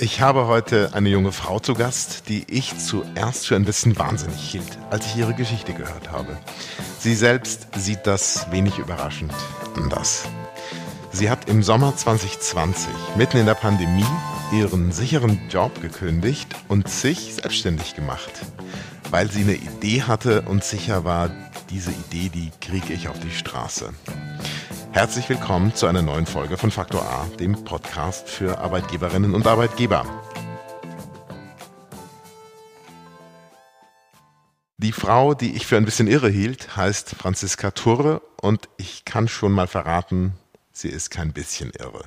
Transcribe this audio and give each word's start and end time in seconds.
Ich 0.00 0.20
habe 0.20 0.46
heute 0.46 0.94
eine 0.94 1.08
junge 1.08 1.32
Frau 1.32 1.58
zu 1.58 1.74
Gast, 1.74 2.28
die 2.28 2.44
ich 2.48 2.78
zuerst 2.78 3.48
für 3.48 3.56
ein 3.56 3.64
bisschen 3.64 3.98
wahnsinnig 3.98 4.38
hielt, 4.38 4.78
als 4.90 5.06
ich 5.06 5.16
ihre 5.16 5.34
Geschichte 5.34 5.72
gehört 5.74 6.12
habe. 6.12 6.38
Sie 7.00 7.16
selbst 7.16 7.66
sieht 7.76 8.06
das 8.06 8.46
wenig 8.52 8.78
überraschend 8.78 9.34
anders. 9.74 10.22
Sie 11.10 11.28
hat 11.28 11.48
im 11.48 11.64
Sommer 11.64 11.96
2020, 11.96 12.88
mitten 13.16 13.38
in 13.38 13.46
der 13.46 13.54
Pandemie, 13.54 14.06
ihren 14.52 14.92
sicheren 14.92 15.40
Job 15.50 15.82
gekündigt 15.82 16.46
und 16.68 16.88
sich 16.88 17.34
selbstständig 17.34 17.96
gemacht, 17.96 18.30
weil 19.10 19.28
sie 19.28 19.42
eine 19.42 19.56
Idee 19.56 20.02
hatte 20.02 20.42
und 20.42 20.62
sicher 20.62 21.02
war, 21.02 21.28
diese 21.70 21.90
Idee, 21.90 22.28
die 22.28 22.52
kriege 22.60 22.92
ich 22.92 23.08
auf 23.08 23.18
die 23.18 23.32
Straße. 23.32 23.92
Herzlich 24.92 25.28
willkommen 25.28 25.74
zu 25.74 25.86
einer 25.86 26.02
neuen 26.02 26.24
Folge 26.24 26.56
von 26.56 26.70
Faktor 26.70 27.02
A, 27.02 27.26
dem 27.38 27.62
Podcast 27.64 28.28
für 28.28 28.58
Arbeitgeberinnen 28.58 29.34
und 29.34 29.46
Arbeitgeber. 29.46 30.04
Die 34.78 34.92
Frau, 34.92 35.34
die 35.34 35.54
ich 35.54 35.66
für 35.66 35.76
ein 35.76 35.84
bisschen 35.84 36.06
irre 36.08 36.30
hielt, 36.30 36.76
heißt 36.76 37.10
Franziska 37.10 37.70
Turre 37.72 38.22
und 38.40 38.68
ich 38.78 39.04
kann 39.04 39.28
schon 39.28 39.52
mal 39.52 39.66
verraten, 39.66 40.32
sie 40.72 40.88
ist 40.88 41.10
kein 41.10 41.32
bisschen 41.32 41.70
irre. 41.78 42.04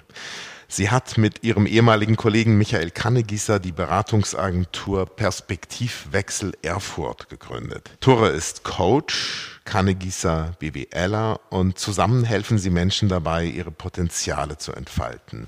Sie 0.73 0.89
hat 0.89 1.17
mit 1.17 1.43
ihrem 1.43 1.67
ehemaligen 1.67 2.16
Kollegen 2.16 2.57
Michael 2.57 2.91
Kannegießer 2.91 3.59
die 3.59 3.73
Beratungsagentur 3.73 5.05
Perspektivwechsel 5.05 6.53
Erfurt 6.62 7.27
gegründet. 7.27 7.89
Turre 7.99 8.29
ist 8.29 8.63
Coach, 8.63 9.59
Kannegießer 9.65 10.55
BWLer 10.59 11.41
und 11.49 11.77
zusammen 11.77 12.23
helfen 12.23 12.57
sie 12.57 12.70
Menschen 12.70 13.09
dabei, 13.09 13.43
ihre 13.43 13.71
Potenziale 13.71 14.59
zu 14.59 14.71
entfalten. 14.71 15.48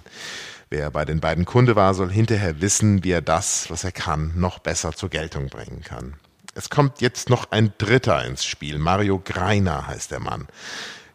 Wer 0.70 0.92
bei 0.92 1.06
den 1.06 1.22
beiden 1.22 1.46
Kunde 1.46 1.78
war, 1.78 1.94
soll 1.94 2.12
hinterher 2.12 2.60
wissen, 2.60 3.06
wie 3.06 3.12
er 3.12 3.22
das, 3.22 3.70
was 3.70 3.86
er 3.86 3.94
kann, 3.94 4.34
noch 4.36 4.60
besser 4.60 4.92
zur 4.92 5.08
Geltung 5.08 5.48
bringen 5.48 5.84
kann. 5.86 6.16
Es 6.54 6.70
kommt 6.70 7.00
jetzt 7.00 7.30
noch 7.30 7.50
ein 7.50 7.72
Dritter 7.78 8.26
ins 8.26 8.44
Spiel. 8.44 8.78
Mario 8.78 9.22
Greiner 9.24 9.88
heißt 9.88 10.12
der 10.12 10.20
Mann. 10.20 10.48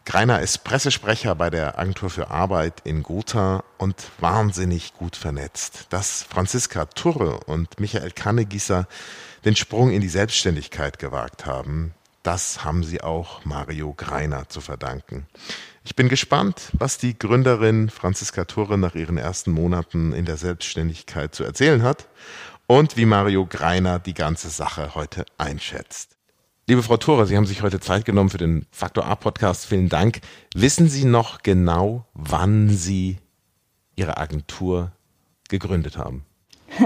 Greiner 0.09 0.41
ist 0.41 0.63
Pressesprecher 0.63 1.35
bei 1.35 1.51
der 1.51 1.77
Agentur 1.77 2.09
für 2.09 2.31
Arbeit 2.31 2.81
in 2.83 3.03
Gotha 3.03 3.63
und 3.77 3.95
wahnsinnig 4.19 4.95
gut 4.95 5.15
vernetzt. 5.15 5.85
Dass 5.91 6.23
Franziska 6.23 6.85
Turre 6.85 7.41
und 7.41 7.79
Michael 7.79 8.09
Kannegießer 8.09 8.87
den 9.45 9.55
Sprung 9.55 9.91
in 9.91 10.01
die 10.01 10.09
Selbstständigkeit 10.09 10.97
gewagt 10.97 11.45
haben, 11.45 11.93
das 12.23 12.63
haben 12.63 12.83
sie 12.83 13.01
auch 13.01 13.45
Mario 13.45 13.93
Greiner 13.93 14.49
zu 14.49 14.61
verdanken. 14.61 15.27
Ich 15.83 15.95
bin 15.95 16.09
gespannt, 16.09 16.71
was 16.73 16.97
die 16.97 17.15
Gründerin 17.15 17.91
Franziska 17.91 18.45
Turre 18.45 18.79
nach 18.79 18.95
ihren 18.95 19.19
ersten 19.19 19.51
Monaten 19.51 20.11
in 20.13 20.25
der 20.25 20.37
Selbstständigkeit 20.37 21.35
zu 21.35 21.43
erzählen 21.43 21.83
hat 21.83 22.07
und 22.65 22.97
wie 22.97 23.05
Mario 23.05 23.45
Greiner 23.45 23.99
die 23.99 24.15
ganze 24.15 24.49
Sache 24.49 24.95
heute 24.95 25.23
einschätzt. 25.37 26.18
Liebe 26.69 26.83
Frau 26.83 26.97
Thore, 26.97 27.25
Sie 27.25 27.35
haben 27.35 27.47
sich 27.47 27.63
heute 27.63 27.79
Zeit 27.79 28.05
genommen 28.05 28.29
für 28.29 28.37
den 28.37 28.67
Faktor 28.69 29.07
A 29.07 29.15
Podcast. 29.15 29.65
Vielen 29.65 29.89
Dank. 29.89 30.19
Wissen 30.53 30.87
Sie 30.87 31.03
noch 31.03 31.41
genau, 31.41 32.05
wann 32.13 32.69
Sie 32.69 33.17
Ihre 33.95 34.17
Agentur 34.17 34.91
gegründet 35.49 35.97
haben? 35.97 36.25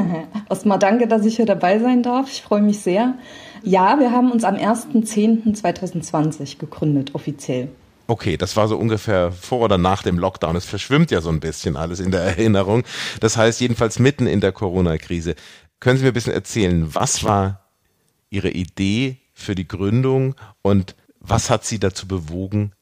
Erstmal 0.49 0.79
danke, 0.79 1.09
dass 1.09 1.25
ich 1.25 1.35
hier 1.35 1.45
dabei 1.45 1.79
sein 1.79 2.01
darf. 2.01 2.31
Ich 2.31 2.43
freue 2.43 2.61
mich 2.61 2.79
sehr. 2.79 3.15
Ja, 3.61 3.99
wir 3.99 4.13
haben 4.13 4.31
uns 4.31 4.45
am 4.45 4.55
1.10.2020 4.55 6.59
gegründet, 6.59 7.13
offiziell. 7.13 7.67
Okay, 8.07 8.37
das 8.37 8.55
war 8.55 8.69
so 8.69 8.77
ungefähr 8.77 9.33
vor 9.33 9.59
oder 9.59 9.77
nach 9.77 10.01
dem 10.01 10.17
Lockdown. 10.17 10.55
Es 10.55 10.63
verschwimmt 10.63 11.11
ja 11.11 11.19
so 11.19 11.27
ein 11.27 11.41
bisschen 11.41 11.75
alles 11.75 11.99
in 11.99 12.11
der 12.11 12.21
Erinnerung. 12.37 12.83
Das 13.19 13.35
heißt, 13.35 13.59
jedenfalls 13.59 13.99
mitten 13.99 14.27
in 14.27 14.39
der 14.39 14.53
Corona-Krise. 14.53 15.35
Können 15.81 15.97
Sie 15.97 16.05
mir 16.05 16.11
ein 16.11 16.13
bisschen 16.13 16.31
erzählen, 16.31 16.95
was 16.95 17.25
war 17.25 17.65
Ihre 18.29 18.49
Idee 18.49 19.17
für 19.33 19.55
die 19.55 19.67
Gründung 19.67 20.35
und 20.61 20.95
was 21.19 21.49
hat 21.49 21.65
Sie 21.65 21.79
dazu 21.79 22.07
bewogen, 22.07 22.73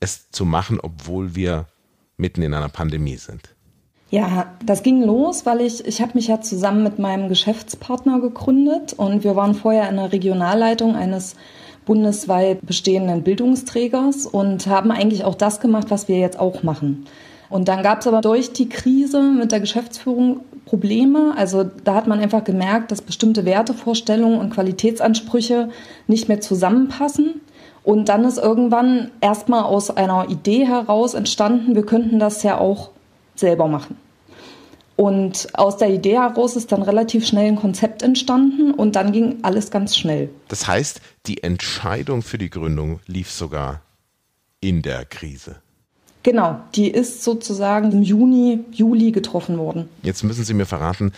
es 0.00 0.30
zu 0.30 0.44
machen, 0.44 0.78
obwohl 0.80 1.34
wir 1.34 1.66
mitten 2.16 2.42
in 2.42 2.54
einer 2.54 2.68
Pandemie 2.68 3.16
sind? 3.16 3.54
Ja, 4.10 4.54
das 4.64 4.82
ging 4.82 5.02
los, 5.02 5.44
weil 5.44 5.60
ich, 5.60 5.84
ich 5.86 6.00
habe 6.00 6.12
mich 6.14 6.28
ja 6.28 6.40
zusammen 6.40 6.82
mit 6.82 6.98
meinem 6.98 7.28
Geschäftspartner 7.28 8.20
gegründet 8.20 8.94
und 8.94 9.22
wir 9.22 9.36
waren 9.36 9.54
vorher 9.54 9.88
in 9.90 9.96
der 9.96 10.12
Regionalleitung 10.12 10.96
eines 10.96 11.36
bundesweit 11.84 12.64
bestehenden 12.64 13.22
Bildungsträgers 13.22 14.26
und 14.26 14.66
haben 14.66 14.90
eigentlich 14.90 15.24
auch 15.24 15.34
das 15.34 15.60
gemacht, 15.60 15.90
was 15.90 16.08
wir 16.08 16.18
jetzt 16.18 16.38
auch 16.38 16.62
machen. 16.62 17.06
Und 17.50 17.68
dann 17.68 17.82
gab 17.82 18.00
es 18.00 18.06
aber 18.06 18.20
durch 18.20 18.52
die 18.52 18.68
Krise 18.68 19.22
mit 19.22 19.52
der 19.52 19.60
Geschäftsführung 19.60 20.40
Probleme. 20.66 21.34
Also 21.36 21.64
da 21.64 21.94
hat 21.94 22.06
man 22.06 22.20
einfach 22.20 22.44
gemerkt, 22.44 22.92
dass 22.92 23.00
bestimmte 23.00 23.44
Wertevorstellungen 23.44 24.38
und 24.38 24.50
Qualitätsansprüche 24.50 25.70
nicht 26.06 26.28
mehr 26.28 26.40
zusammenpassen. 26.40 27.40
Und 27.82 28.10
dann 28.10 28.24
ist 28.24 28.36
irgendwann 28.36 29.10
erstmal 29.22 29.62
aus 29.62 29.90
einer 29.90 30.28
Idee 30.28 30.66
heraus 30.66 31.14
entstanden, 31.14 31.74
wir 31.74 31.86
könnten 31.86 32.18
das 32.18 32.42
ja 32.42 32.58
auch 32.58 32.90
selber 33.34 33.66
machen. 33.66 33.96
Und 34.94 35.48
aus 35.54 35.76
der 35.76 35.90
Idee 35.90 36.16
heraus 36.16 36.56
ist 36.56 36.72
dann 36.72 36.82
relativ 36.82 37.24
schnell 37.24 37.46
ein 37.46 37.56
Konzept 37.56 38.02
entstanden 38.02 38.72
und 38.74 38.96
dann 38.96 39.12
ging 39.12 39.38
alles 39.42 39.70
ganz 39.70 39.96
schnell. 39.96 40.28
Das 40.48 40.66
heißt, 40.66 41.00
die 41.26 41.42
Entscheidung 41.44 42.20
für 42.20 42.36
die 42.36 42.50
Gründung 42.50 42.98
lief 43.06 43.30
sogar 43.30 43.82
in 44.60 44.82
der 44.82 45.04
Krise. 45.04 45.62
Genau, 46.28 46.60
die 46.74 46.90
ist 46.90 47.24
sozusagen 47.24 47.90
im 47.90 48.02
Juni, 48.02 48.62
Juli 48.70 49.12
getroffen 49.12 49.56
worden. 49.56 49.88
Jetzt 50.02 50.24
müssen 50.24 50.44
Sie 50.44 50.52
mir 50.52 50.66
verraten, 50.66 51.12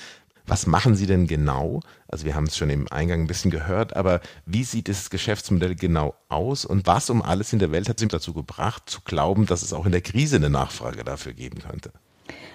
was 0.47 0.69
machen 0.69 0.95
Sie 0.95 1.07
denn 1.07 1.27
genau? 1.27 1.81
Also 2.07 2.27
wir 2.27 2.37
haben 2.37 2.47
es 2.47 2.57
schon 2.57 2.71
im 2.71 2.87
Eingang 2.93 3.23
ein 3.23 3.27
bisschen 3.27 3.51
gehört, 3.51 3.97
aber 3.97 4.21
wie 4.47 4.63
sieht 4.63 4.89
das 4.89 5.11
Geschäftsmodell 5.11 5.75
genau 5.75 6.15
aus 6.29 6.65
und 6.65 6.87
was 6.87 7.11
um 7.11 7.23
alles 7.23 7.53
in 7.53 7.59
der 7.59 7.73
Welt 7.73 7.89
hat 7.89 7.99
Sie 7.99 8.07
dazu 8.07 8.33
gebracht, 8.33 8.85
zu 8.87 9.01
glauben, 9.05 9.47
dass 9.47 9.63
es 9.63 9.73
auch 9.73 9.85
in 9.85 9.91
der 9.91 10.01
Krise 10.01 10.37
eine 10.37 10.49
Nachfrage 10.49 11.03
dafür 11.03 11.33
geben 11.33 11.59
könnte? 11.59 11.91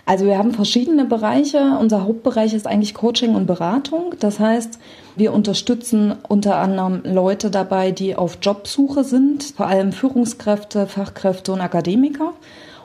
Also 0.07 0.25
wir 0.25 0.37
haben 0.37 0.51
verschiedene 0.51 1.05
Bereiche. 1.05 1.77
Unser 1.79 2.03
Hauptbereich 2.03 2.53
ist 2.53 2.67
eigentlich 2.67 2.93
Coaching 2.93 3.33
und 3.33 3.47
Beratung. 3.47 4.13
Das 4.19 4.39
heißt, 4.39 4.77
wir 5.15 5.33
unterstützen 5.33 6.13
unter 6.27 6.57
anderem 6.57 7.01
Leute 7.03 7.49
dabei, 7.49 7.91
die 7.91 8.15
auf 8.15 8.37
Jobsuche 8.41 9.03
sind, 9.03 9.43
vor 9.57 9.65
allem 9.65 9.91
Führungskräfte, 9.91 10.85
Fachkräfte 10.85 11.53
und 11.53 11.61
Akademiker. 11.61 12.33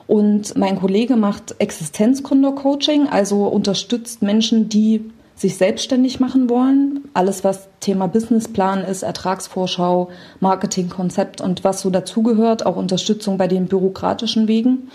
Und 0.07 0.57
mein 0.57 0.79
Kollege 0.79 1.15
macht 1.15 1.55
Existenzgründer-Coaching, 1.59 3.07
also 3.07 3.45
unterstützt 3.45 4.23
Menschen, 4.23 4.67
die 4.67 5.11
sich 5.35 5.57
selbstständig 5.57 6.19
machen 6.19 6.49
wollen. 6.49 7.09
Alles, 7.13 7.43
was 7.43 7.69
Thema 7.79 8.07
Businessplan 8.07 8.83
ist, 8.83 9.03
Ertragsvorschau, 9.03 10.09
Marketingkonzept 10.39 11.39
und 11.39 11.63
was 11.63 11.81
so 11.81 11.91
dazugehört, 11.91 12.65
auch 12.65 12.75
Unterstützung 12.75 13.37
bei 13.37 13.47
den 13.47 13.67
bürokratischen 13.67 14.47
Wegen. 14.47 14.89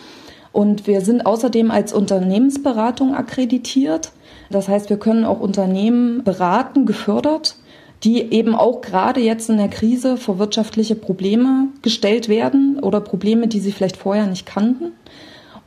Und 0.57 0.87
wir 0.87 1.03
sind 1.03 1.27
außerdem 1.27 1.71
als 1.71 1.93
Unternehmensberatung 1.93 3.15
akkreditiert. 3.15 4.13
Das 4.49 4.69
heißt, 4.69 4.89
wir 4.89 4.97
können 4.97 5.27
auch 5.27 5.39
Unternehmen 5.39 6.25
beraten, 6.25 6.87
gefördert, 6.87 7.57
die 8.05 8.33
eben 8.33 8.55
auch 8.55 8.81
gerade 8.81 9.21
jetzt 9.21 9.51
in 9.51 9.59
der 9.59 9.69
Krise 9.69 10.17
vor 10.17 10.39
wirtschaftliche 10.39 10.95
Probleme 10.95 11.69
gestellt 11.83 12.31
werden 12.31 12.79
oder 12.81 13.03
Probleme, 13.03 13.49
die 13.49 13.61
sie 13.61 13.71
vielleicht 13.71 13.99
vorher 13.99 14.27
nicht 14.27 14.47
kannten. 14.47 14.93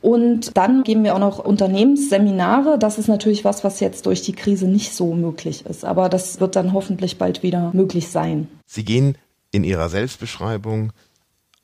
Und 0.02 0.58
dann 0.58 0.82
geben 0.82 1.04
wir 1.04 1.14
auch 1.14 1.20
noch 1.20 1.38
Unternehmensseminare. 1.38 2.80
Das 2.80 2.98
ist 2.98 3.10
natürlich 3.10 3.46
was, 3.46 3.64
was 3.64 3.80
jetzt 3.82 4.08
durch 4.08 4.24
die 4.24 4.34
Krise 4.34 4.68
nicht 4.68 4.96
so 4.96 5.14
möglich 5.14 5.68
ist. 5.68 5.86
Aber 5.86 6.10
das 6.10 6.40
wird 6.40 6.56
dann 6.56 6.74
hoffentlich 6.74 7.20
bald 7.20 7.44
wieder 7.44 7.70
möglich 7.74 8.08
sein. 8.08 8.48
Sie 8.66 8.86
gehen 8.86 9.20
in 9.52 9.64
Ihrer 9.64 9.90
Selbstbeschreibung 9.90 10.94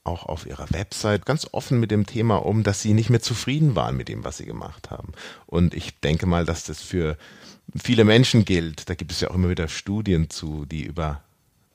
auch 0.06 0.26
auf 0.26 0.46
ihrer 0.46 0.70
Website 0.72 1.26
ganz 1.26 1.48
offen 1.52 1.80
mit 1.80 1.92
dem 1.92 2.06
Thema 2.06 2.38
um, 2.46 2.64
dass 2.64 2.82
sie 2.82 2.94
nicht 2.94 3.10
mehr 3.10 3.22
zufrieden 3.22 3.76
waren 3.76 3.98
mit 3.98 4.08
dem, 4.08 4.24
was 4.24 4.38
sie 4.38 4.46
gemacht 4.46 4.92
haben. 4.92 5.14
Und 5.46 5.74
ich 5.74 6.00
denke 6.00 6.26
mal, 6.26 6.46
dass 6.46 6.64
das 6.64 6.82
für 6.82 7.18
viele 7.76 8.04
Menschen 8.04 8.46
gilt. 8.46 8.90
Da 8.90 8.96
gibt 8.96 9.12
es 9.12 9.22
ja 9.22 9.30
auch 9.30 9.36
immer 9.36 9.50
wieder 9.50 9.68
Studien 9.68 10.30
zu, 10.30 10.66
die 10.66 10.84
über 10.84 11.22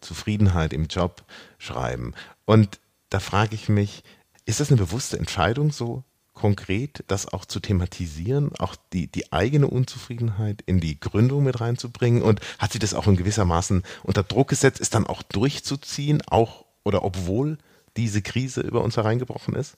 Zufriedenheit 0.00 0.72
im 0.72 0.86
Job 0.86 1.24
schreiben. 1.58 2.14
Und 2.44 2.78
da 3.10 3.20
frage 3.20 3.54
ich 3.54 3.68
mich, 3.68 4.02
ist 4.46 4.60
das 4.60 4.70
eine 4.70 4.80
bewusste 4.80 5.18
Entscheidung 5.18 5.72
so 5.72 6.04
konkret, 6.32 7.04
das 7.08 7.30
auch 7.30 7.44
zu 7.44 7.60
thematisieren, 7.60 8.52
auch 8.58 8.74
die, 8.92 9.08
die 9.08 9.30
eigene 9.32 9.66
Unzufriedenheit 9.66 10.62
in 10.64 10.80
die 10.80 10.98
Gründung 10.98 11.44
mit 11.44 11.60
reinzubringen? 11.60 12.22
Und 12.22 12.40
hat 12.58 12.72
sie 12.72 12.78
das 12.78 12.94
auch 12.94 13.06
in 13.06 13.16
gewissermaßen 13.16 13.82
unter 14.04 14.22
Druck 14.22 14.48
gesetzt, 14.48 14.80
es 14.80 14.90
dann 14.90 15.06
auch 15.06 15.22
durchzuziehen, 15.22 16.22
auch 16.26 16.64
oder 16.82 17.04
obwohl 17.04 17.58
diese 17.96 18.22
Krise 18.22 18.60
über 18.60 18.82
uns 18.82 18.96
hereingebrochen 18.96 19.54
ist? 19.54 19.76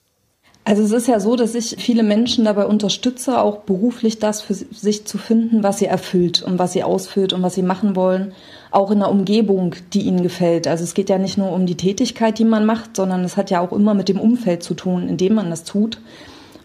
Also 0.65 0.81
es 0.81 0.91
ist 0.91 1.07
ja 1.07 1.19
so, 1.19 1.35
dass 1.35 1.55
ich 1.55 1.75
viele 1.77 2.03
Menschen 2.03 2.45
dabei 2.45 2.65
unterstütze, 2.65 3.41
auch 3.41 3.57
beruflich 3.59 4.19
das 4.19 4.41
für 4.41 4.53
sich 4.53 5.05
zu 5.05 5.17
finden, 5.17 5.61
was 5.61 5.79
sie 5.79 5.87
erfüllt 5.87 6.41
und 6.41 6.57
was 6.57 6.71
sie 6.71 6.83
ausfüllt 6.83 7.33
und 7.33 7.43
was 7.43 7.55
sie 7.55 7.63
machen 7.63 7.97
wollen, 7.97 8.33
auch 8.71 8.89
in 8.89 9.01
einer 9.01 9.11
Umgebung, 9.11 9.75
die 9.93 10.03
ihnen 10.03 10.23
gefällt. 10.23 10.65
Also 10.67 10.85
es 10.85 10.93
geht 10.93 11.09
ja 11.09 11.17
nicht 11.17 11.37
nur 11.37 11.51
um 11.51 11.65
die 11.65 11.75
Tätigkeit, 11.75 12.39
die 12.39 12.45
man 12.45 12.65
macht, 12.65 12.95
sondern 12.95 13.25
es 13.25 13.35
hat 13.35 13.51
ja 13.51 13.59
auch 13.59 13.73
immer 13.73 13.93
mit 13.93 14.07
dem 14.07 14.21
Umfeld 14.21 14.63
zu 14.63 14.73
tun, 14.73 15.09
in 15.09 15.17
dem 15.17 15.33
man 15.33 15.49
das 15.49 15.65
tut. 15.65 15.99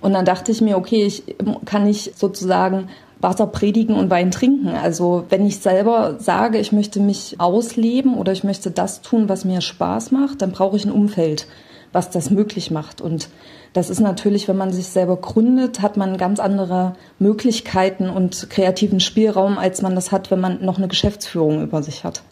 Und 0.01 0.13
dann 0.13 0.25
dachte 0.25 0.53
ich 0.53 0.61
mir, 0.61 0.77
okay, 0.77 1.05
ich 1.05 1.25
kann 1.65 1.83
nicht 1.83 2.17
sozusagen 2.17 2.89
Wasser 3.21 3.47
predigen 3.47 3.97
und 3.97 4.11
Wein 4.11 4.31
trinken. 4.31 4.69
Also 4.69 5.25
wenn 5.29 5.47
ich 5.47 5.59
selber 5.59 6.17
sage, 6.19 6.59
ich 6.59 6.73
möchte 6.73 7.01
mich 7.01 7.37
ausleben 7.39 8.15
oder 8.15 8.33
ich 8.33 8.45
möchte 8.45 8.71
das 8.71 9.03
tun, 9.03 9.29
was 9.29 9.45
mir 9.45 9.61
Spaß 9.61 10.13
macht, 10.13 10.43
dann 10.43 10.53
brauche 10.53 10.77
ich 10.77 10.85
ein 10.85 10.93
Umfeld, 10.93 11.47
was 11.93 12.11
das 12.11 12.31
möglich 12.31 12.71
macht. 12.71 13.01
Und 13.01 13.29
das 13.73 13.91
ist 13.91 14.01
natürlich, 14.01 14.49
wenn 14.49 14.57
man 14.57 14.73
sich 14.73 14.87
selber 14.87 15.17
gründet, 15.17 15.83
hat 15.83 15.97
man 15.97 16.17
ganz 16.17 16.41
andere 16.41 16.95
Möglichkeiten 17.19 18.09
und 18.09 18.49
kreativen 18.51 19.01
Spielraum, 19.01 19.59
als 19.59 19.83
man 19.83 19.95
das 19.95 20.13
hat, 20.13 20.31
wenn 20.31 20.41
man 20.41 20.65
noch 20.65 20.79
eine 20.79 20.89
Geschäftsführung 20.89 21.63
über 21.63 21.83
sich 21.83 22.05
hat. 22.05 22.23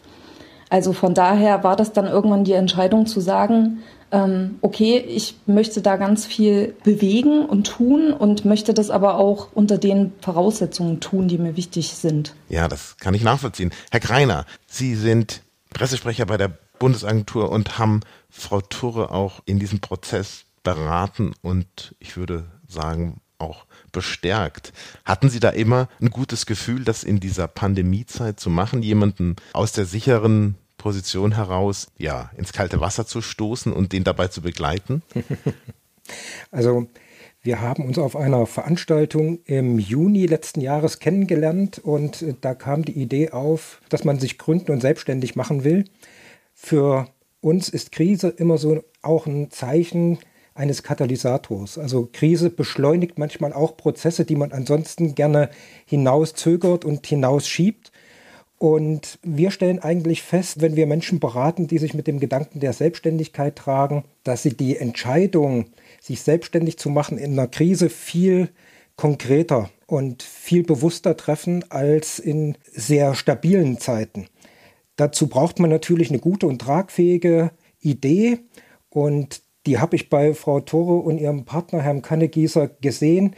Also 0.69 0.91
von 0.93 1.13
daher 1.13 1.63
war 1.63 1.75
das 1.75 1.93
dann 1.93 2.07
irgendwann 2.07 2.43
die 2.43 2.53
Entscheidung 2.53 3.05
zu 3.05 3.21
sagen, 3.21 3.79
okay, 4.09 4.97
ich 4.99 5.35
möchte 5.47 5.81
da 5.81 5.97
ganz 5.97 6.25
viel 6.25 6.75
bewegen 6.83 7.45
und 7.45 7.67
tun 7.67 8.13
und 8.13 8.45
möchte 8.45 8.73
das 8.73 8.89
aber 8.89 9.17
auch 9.17 9.49
unter 9.53 9.77
den 9.77 10.13
Voraussetzungen 10.21 10.99
tun, 10.99 11.27
die 11.27 11.37
mir 11.37 11.57
wichtig 11.57 11.89
sind. 11.89 12.33
Ja, 12.49 12.67
das 12.67 12.97
kann 12.97 13.13
ich 13.13 13.23
nachvollziehen. 13.23 13.71
Herr 13.91 13.99
Greiner, 13.99 14.45
Sie 14.65 14.95
sind 14.95 15.41
Pressesprecher 15.73 16.25
bei 16.25 16.37
der 16.37 16.57
Bundesagentur 16.79 17.49
und 17.51 17.77
haben 17.77 18.01
Frau 18.29 18.61
Turre 18.61 19.11
auch 19.11 19.41
in 19.45 19.59
diesem 19.59 19.79
Prozess 19.79 20.45
beraten 20.63 21.33
und 21.41 21.95
ich 21.99 22.17
würde 22.17 22.45
sagen 22.67 23.21
auch 23.39 23.65
bestärkt. 23.91 24.73
Hatten 25.05 25.29
Sie 25.29 25.39
da 25.39 25.49
immer 25.49 25.87
ein 26.01 26.09
gutes 26.09 26.45
Gefühl, 26.45 26.83
das 26.83 27.03
in 27.03 27.19
dieser 27.19 27.47
Pandemiezeit 27.47 28.39
zu 28.39 28.49
machen, 28.49 28.81
jemanden 28.81 29.35
aus 29.53 29.71
der 29.71 29.85
sicheren 29.85 30.55
Position 30.77 31.35
heraus 31.35 31.87
ja 31.97 32.31
ins 32.37 32.53
kalte 32.53 32.79
Wasser 32.79 33.05
zu 33.05 33.21
stoßen 33.21 33.73
und 33.73 33.93
den 33.93 34.03
dabei 34.03 34.27
zu 34.27 34.41
begleiten? 34.41 35.01
Also 36.51 36.87
wir 37.41 37.61
haben 37.61 37.85
uns 37.85 37.97
auf 37.97 38.15
einer 38.15 38.45
Veranstaltung 38.45 39.39
im 39.45 39.77
Juni 39.77 40.25
letzten 40.25 40.61
Jahres 40.61 40.99
kennengelernt 40.99 41.79
und 41.79 42.25
da 42.41 42.53
kam 42.53 42.83
die 42.85 42.97
Idee 42.97 43.31
auf, 43.31 43.81
dass 43.89 44.03
man 44.03 44.19
sich 44.19 44.37
gründen 44.37 44.71
und 44.71 44.81
selbstständig 44.81 45.35
machen 45.35 45.63
will. 45.63 45.85
Für 46.53 47.07
uns 47.41 47.69
ist 47.69 47.91
Krise 47.91 48.29
immer 48.29 48.57
so 48.57 48.83
auch 49.01 49.27
ein 49.27 49.51
Zeichen 49.51 50.19
eines 50.55 50.81
Katalysators. 50.83 51.77
Also 51.77 52.09
Krise 52.11 52.49
beschleunigt 52.49 53.19
manchmal 53.19 53.53
auch 53.53 53.77
Prozesse, 53.77 54.25
die 54.25 54.35
man 54.35 54.51
ansonsten 54.51 55.13
gerne 55.13 55.49
hinauszögert 55.85 56.83
und 56.83 57.05
hinausschiebt. 57.05 57.91
Und 58.59 59.19
wir 59.21 59.51
stellen 59.51 59.79
eigentlich 59.79 60.23
fest, 60.23 60.61
wenn 60.61 60.75
wir 60.75 60.87
Menschen 60.87 61.19
beraten, 61.19 61.67
die 61.67 61.77
sich 61.77 61.93
mit 61.93 62.07
dem 62.07 62.19
Gedanken 62.19 62.59
der 62.59 62.73
Selbstständigkeit 62.73 63.55
tragen, 63.55 64.03
dass 64.23 64.41
sie 64.43 64.57
die 64.57 64.77
Entscheidung, 64.77 65.65
sich 66.01 66.21
selbstständig 66.21 66.77
zu 66.77 66.89
machen 66.89 67.19
in 67.19 67.33
einer 67.33 67.47
Krise 67.47 67.89
viel 67.89 68.49
konkreter 68.95 69.69
und 69.85 70.23
viel 70.23 70.63
bewusster 70.63 71.15
treffen 71.15 71.63
als 71.69 72.17
in 72.17 72.57
sehr 72.71 73.13
stabilen 73.13 73.77
Zeiten. 73.77 74.27
Dazu 74.95 75.27
braucht 75.27 75.59
man 75.59 75.69
natürlich 75.69 76.09
eine 76.09 76.19
gute 76.19 76.47
und 76.47 76.59
tragfähige 76.59 77.51
Idee 77.79 78.39
und 78.89 79.41
die 79.67 79.77
habe 79.77 79.95
ich 79.95 80.09
bei 80.09 80.33
Frau 80.33 80.61
Tore 80.61 80.95
und 80.95 81.19
ihrem 81.19 81.45
Partner 81.45 81.81
Herrn 81.81 82.01
Kannegießer 82.01 82.69
gesehen. 82.81 83.35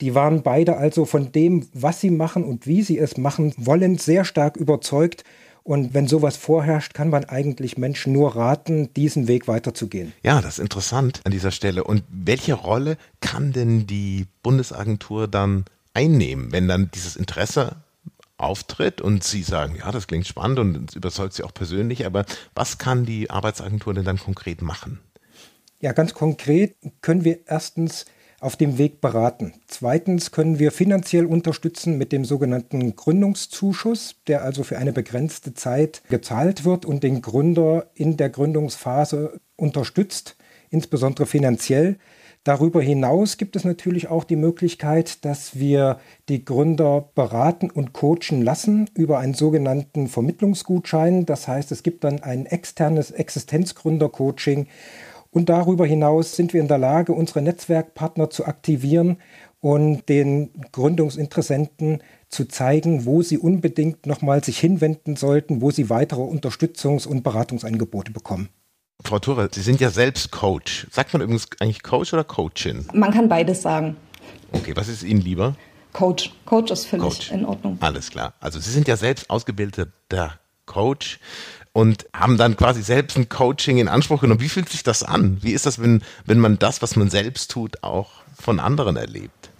Die 0.00 0.14
waren 0.14 0.42
beide 0.42 0.76
also 0.76 1.04
von 1.04 1.32
dem, 1.32 1.68
was 1.72 2.00
sie 2.00 2.10
machen 2.10 2.44
und 2.44 2.66
wie 2.66 2.82
sie 2.82 2.98
es 2.98 3.16
machen 3.16 3.52
wollen, 3.56 3.98
sehr 3.98 4.24
stark 4.24 4.56
überzeugt. 4.56 5.24
Und 5.62 5.92
wenn 5.92 6.08
sowas 6.08 6.36
vorherrscht, 6.36 6.94
kann 6.94 7.10
man 7.10 7.26
eigentlich 7.26 7.76
Menschen 7.76 8.12
nur 8.14 8.34
raten, 8.34 8.92
diesen 8.94 9.28
Weg 9.28 9.46
weiterzugehen. 9.46 10.12
Ja, 10.22 10.40
das 10.40 10.54
ist 10.54 10.64
interessant 10.64 11.20
an 11.24 11.32
dieser 11.32 11.50
Stelle. 11.50 11.84
Und 11.84 12.02
welche 12.08 12.54
Rolle 12.54 12.96
kann 13.20 13.52
denn 13.52 13.86
die 13.86 14.26
Bundesagentur 14.42 15.28
dann 15.28 15.66
einnehmen, 15.92 16.50
wenn 16.50 16.66
dann 16.66 16.90
dieses 16.94 17.16
Interesse 17.16 17.76
auftritt 18.38 19.02
und 19.02 19.22
Sie 19.22 19.42
sagen, 19.42 19.76
ja, 19.78 19.92
das 19.92 20.06
klingt 20.06 20.26
spannend 20.26 20.58
und 20.58 20.96
überzeugt 20.96 21.34
Sie 21.34 21.42
auch 21.42 21.52
persönlich, 21.52 22.06
aber 22.06 22.24
was 22.54 22.78
kann 22.78 23.04
die 23.04 23.28
Arbeitsagentur 23.30 23.92
denn 23.92 24.04
dann 24.04 24.18
konkret 24.18 24.62
machen? 24.62 24.98
Ja, 25.80 25.92
ganz 25.92 26.14
konkret 26.14 26.76
können 27.02 27.24
wir 27.24 27.40
erstens 27.46 28.06
auf 28.40 28.56
dem 28.56 28.78
Weg 28.78 29.00
beraten. 29.00 29.52
Zweitens 29.66 30.32
können 30.32 30.58
wir 30.58 30.72
finanziell 30.72 31.26
unterstützen 31.26 31.98
mit 31.98 32.10
dem 32.10 32.24
sogenannten 32.24 32.96
Gründungszuschuss, 32.96 34.16
der 34.26 34.42
also 34.42 34.64
für 34.64 34.78
eine 34.78 34.92
begrenzte 34.92 35.54
Zeit 35.54 36.02
gezahlt 36.08 36.64
wird 36.64 36.86
und 36.86 37.02
den 37.02 37.20
Gründer 37.20 37.90
in 37.94 38.16
der 38.16 38.30
Gründungsphase 38.30 39.38
unterstützt, 39.56 40.36
insbesondere 40.70 41.26
finanziell. 41.26 41.98
Darüber 42.42 42.80
hinaus 42.80 43.36
gibt 43.36 43.54
es 43.54 43.64
natürlich 43.64 44.08
auch 44.08 44.24
die 44.24 44.36
Möglichkeit, 44.36 45.26
dass 45.26 45.58
wir 45.58 46.00
die 46.30 46.42
Gründer 46.42 47.10
beraten 47.14 47.70
und 47.70 47.92
coachen 47.92 48.40
lassen 48.40 48.88
über 48.94 49.18
einen 49.18 49.34
sogenannten 49.34 50.08
Vermittlungsgutschein. 50.08 51.26
Das 51.26 51.46
heißt, 51.46 51.70
es 51.70 51.82
gibt 51.82 52.02
dann 52.02 52.22
ein 52.22 52.46
externes 52.46 53.10
Existenzgründer-Coaching 53.10 54.68
und 55.30 55.48
darüber 55.48 55.86
hinaus 55.86 56.36
sind 56.36 56.52
wir 56.52 56.60
in 56.60 56.68
der 56.68 56.78
Lage, 56.78 57.12
unsere 57.12 57.42
Netzwerkpartner 57.42 58.30
zu 58.30 58.46
aktivieren 58.46 59.18
und 59.60 60.08
den 60.08 60.50
Gründungsinteressenten 60.72 62.02
zu 62.28 62.46
zeigen, 62.46 63.04
wo 63.04 63.22
sie 63.22 63.38
unbedingt 63.38 64.06
nochmal 64.06 64.42
sich 64.42 64.58
hinwenden 64.58 65.16
sollten, 65.16 65.60
wo 65.60 65.70
sie 65.70 65.90
weitere 65.90 66.22
Unterstützungs- 66.22 67.06
und 67.06 67.22
Beratungsangebote 67.22 68.12
bekommen. 68.12 68.48
Frau 69.02 69.18
Thure, 69.18 69.48
Sie 69.52 69.62
sind 69.62 69.80
ja 69.80 69.90
selbst 69.90 70.30
Coach. 70.30 70.86
Sagt 70.90 71.12
man 71.12 71.22
übrigens 71.22 71.48
eigentlich 71.58 71.82
Coach 71.82 72.12
oder 72.12 72.24
Coachin? 72.24 72.86
Man 72.92 73.12
kann 73.12 73.28
beides 73.28 73.62
sagen. 73.62 73.96
Okay, 74.52 74.72
was 74.76 74.88
ist 74.88 75.02
Ihnen 75.02 75.20
lieber? 75.20 75.56
Coach. 75.92 76.32
Coach 76.44 76.70
ist 76.70 76.86
völlig 76.86 77.04
Coach. 77.04 77.32
in 77.32 77.44
Ordnung. 77.44 77.78
Alles 77.80 78.10
klar. 78.10 78.34
Also 78.40 78.60
Sie 78.60 78.70
sind 78.70 78.86
ja 78.88 78.96
selbst 78.96 79.28
ausgebildeter 79.30 80.38
Coach 80.66 81.18
und 81.72 82.06
haben 82.14 82.36
dann 82.36 82.56
quasi 82.56 82.82
selbst 82.82 83.16
ein 83.16 83.28
Coaching 83.28 83.78
in 83.78 83.88
Anspruch 83.88 84.20
genommen. 84.20 84.40
Wie 84.40 84.48
fühlt 84.48 84.68
sich 84.68 84.82
das 84.82 85.02
an? 85.02 85.38
Wie 85.40 85.52
ist 85.52 85.66
das, 85.66 85.80
wenn, 85.80 86.02
wenn 86.26 86.38
man 86.38 86.58
das, 86.58 86.82
was 86.82 86.96
man 86.96 87.10
selbst 87.10 87.50
tut, 87.50 87.82
auch 87.82 88.10
von 88.34 88.58
anderen 88.58 88.96
erlebt? 88.96 89.50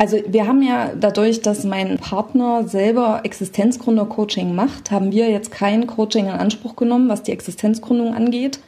Also 0.00 0.18
wir 0.28 0.46
haben 0.46 0.62
ja 0.62 0.92
dadurch, 0.94 1.42
dass 1.42 1.64
mein 1.64 1.98
Partner 1.98 2.66
selber 2.68 3.22
Existenzgründer-Coaching 3.24 4.54
macht, 4.54 4.92
haben 4.92 5.10
wir 5.10 5.28
jetzt 5.28 5.50
kein 5.50 5.88
Coaching 5.88 6.26
in 6.26 6.32
Anspruch 6.32 6.76
genommen, 6.76 7.08
was 7.08 7.24
die 7.24 7.32
Existenzgründung 7.32 8.14
angeht, 8.14 8.60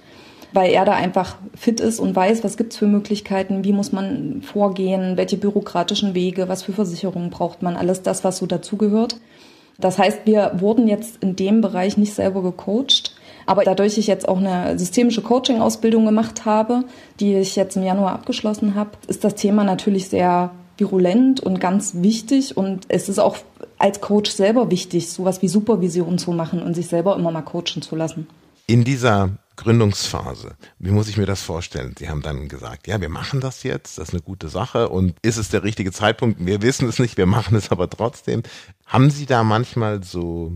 weil 0.52 0.72
er 0.72 0.84
da 0.84 0.92
einfach 0.92 1.36
fit 1.56 1.78
ist 1.78 2.00
und 2.00 2.16
weiß, 2.16 2.42
was 2.42 2.56
gibt's 2.56 2.76
für 2.76 2.88
Möglichkeiten, 2.88 3.62
wie 3.62 3.72
muss 3.72 3.92
man 3.92 4.42
vorgehen, 4.42 5.16
welche 5.16 5.36
bürokratischen 5.36 6.14
Wege, 6.14 6.48
was 6.48 6.64
für 6.64 6.72
Versicherungen 6.72 7.30
braucht 7.30 7.62
man, 7.62 7.76
alles 7.76 8.02
das, 8.02 8.24
was 8.24 8.38
so 8.38 8.46
dazugehört. 8.46 9.20
Das 9.80 9.98
heißt, 9.98 10.20
wir 10.24 10.52
wurden 10.58 10.88
jetzt 10.88 11.22
in 11.22 11.36
dem 11.36 11.60
Bereich 11.60 11.96
nicht 11.96 12.14
selber 12.14 12.42
gecoacht. 12.42 13.14
Aber 13.46 13.64
dadurch 13.64 13.98
ich 13.98 14.06
jetzt 14.06 14.28
auch 14.28 14.38
eine 14.38 14.78
systemische 14.78 15.22
Coaching-Ausbildung 15.22 16.04
gemacht 16.04 16.44
habe, 16.44 16.84
die 17.18 17.34
ich 17.34 17.56
jetzt 17.56 17.76
im 17.76 17.82
Januar 17.82 18.12
abgeschlossen 18.12 18.74
habe, 18.74 18.90
ist 19.08 19.24
das 19.24 19.34
Thema 19.34 19.64
natürlich 19.64 20.08
sehr 20.08 20.52
virulent 20.76 21.40
und 21.40 21.60
ganz 21.60 21.94
wichtig. 21.96 22.56
Und 22.56 22.84
es 22.88 23.08
ist 23.08 23.18
auch 23.18 23.36
als 23.78 24.00
Coach 24.00 24.30
selber 24.30 24.70
wichtig, 24.70 25.10
sowas 25.10 25.42
wie 25.42 25.48
Supervision 25.48 26.18
zu 26.18 26.32
machen 26.32 26.62
und 26.62 26.74
sich 26.74 26.86
selber 26.86 27.16
immer 27.16 27.32
mal 27.32 27.42
coachen 27.42 27.82
zu 27.82 27.96
lassen. 27.96 28.26
In 28.66 28.84
dieser 28.84 29.30
Gründungsphase. 29.60 30.56
Wie 30.78 30.90
muss 30.90 31.08
ich 31.08 31.18
mir 31.18 31.26
das 31.26 31.42
vorstellen? 31.42 31.94
Sie 31.98 32.08
haben 32.08 32.22
dann 32.22 32.48
gesagt, 32.48 32.86
ja, 32.86 33.00
wir 33.00 33.10
machen 33.10 33.40
das 33.40 33.62
jetzt, 33.62 33.98
das 33.98 34.08
ist 34.08 34.14
eine 34.14 34.22
gute 34.22 34.48
Sache 34.48 34.88
und 34.88 35.14
ist 35.22 35.36
es 35.36 35.50
der 35.50 35.62
richtige 35.62 35.92
Zeitpunkt? 35.92 36.44
Wir 36.44 36.62
wissen 36.62 36.88
es 36.88 36.98
nicht, 36.98 37.18
wir 37.18 37.26
machen 37.26 37.56
es 37.56 37.70
aber 37.70 37.88
trotzdem. 37.90 38.42
Haben 38.86 39.10
Sie 39.10 39.26
da 39.26 39.44
manchmal 39.44 40.02
so 40.02 40.52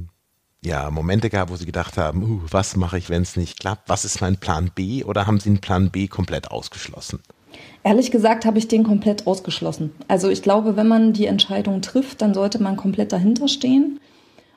ja, 0.64 0.90
Momente 0.90 1.28
gehabt, 1.28 1.50
wo 1.50 1.56
Sie 1.56 1.66
gedacht 1.66 1.98
haben, 1.98 2.22
uh, 2.22 2.40
was 2.50 2.76
mache 2.76 2.96
ich, 2.96 3.10
wenn 3.10 3.22
es 3.22 3.36
nicht 3.36 3.60
klappt? 3.60 3.88
Was 3.88 4.06
ist 4.06 4.22
mein 4.22 4.38
Plan 4.38 4.70
B? 4.74 5.04
Oder 5.04 5.26
haben 5.26 5.38
Sie 5.38 5.50
einen 5.50 5.60
Plan 5.60 5.90
B 5.90 6.08
komplett 6.08 6.50
ausgeschlossen? 6.50 7.20
Ehrlich 7.82 8.10
gesagt 8.10 8.46
habe 8.46 8.58
ich 8.58 8.68
den 8.68 8.82
komplett 8.82 9.26
ausgeschlossen. 9.26 9.92
Also 10.08 10.30
ich 10.30 10.42
glaube, 10.42 10.76
wenn 10.76 10.88
man 10.88 11.12
die 11.12 11.26
Entscheidung 11.26 11.82
trifft, 11.82 12.22
dann 12.22 12.32
sollte 12.32 12.62
man 12.62 12.76
komplett 12.76 13.12
dahinter 13.12 13.48
stehen. 13.48 14.00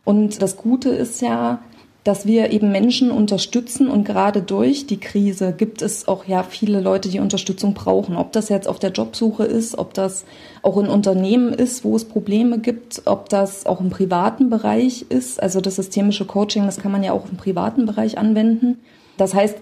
Und 0.05 0.41
das 0.41 0.55
Gute 0.55 0.89
ist 0.89 1.21
ja, 1.21 1.61
dass 2.07 2.25
wir 2.25 2.51
eben 2.51 2.71
Menschen 2.71 3.11
unterstützen 3.11 3.89
und 3.89 4.05
gerade 4.05 4.41
durch 4.41 4.87
die 4.87 4.97
Krise 4.97 5.51
gibt 5.51 5.81
es 5.81 6.07
auch 6.07 6.23
ja 6.23 6.43
viele 6.43 6.79
Leute, 6.79 7.09
die 7.09 7.19
Unterstützung 7.19 7.73
brauchen. 7.73 8.15
Ob 8.15 8.31
das 8.31 8.47
jetzt 8.47 8.69
auf 8.69 8.79
der 8.79 8.91
Jobsuche 8.91 9.43
ist, 9.43 9.77
ob 9.77 9.93
das 9.93 10.23
auch 10.61 10.77
in 10.77 10.87
Unternehmen 10.87 11.51
ist, 11.51 11.83
wo 11.83 11.97
es 11.97 12.05
Probleme 12.05 12.59
gibt, 12.59 13.01
ob 13.03 13.27
das 13.27 13.65
auch 13.65 13.81
im 13.81 13.89
privaten 13.89 14.49
Bereich 14.49 15.07
ist. 15.09 15.43
Also 15.43 15.59
das 15.59 15.75
systemische 15.75 16.23
Coaching, 16.23 16.65
das 16.65 16.77
kann 16.77 16.93
man 16.93 17.03
ja 17.03 17.11
auch 17.11 17.29
im 17.29 17.35
privaten 17.35 17.85
Bereich 17.85 18.17
anwenden. 18.17 18.79
Das 19.17 19.33
heißt, 19.33 19.57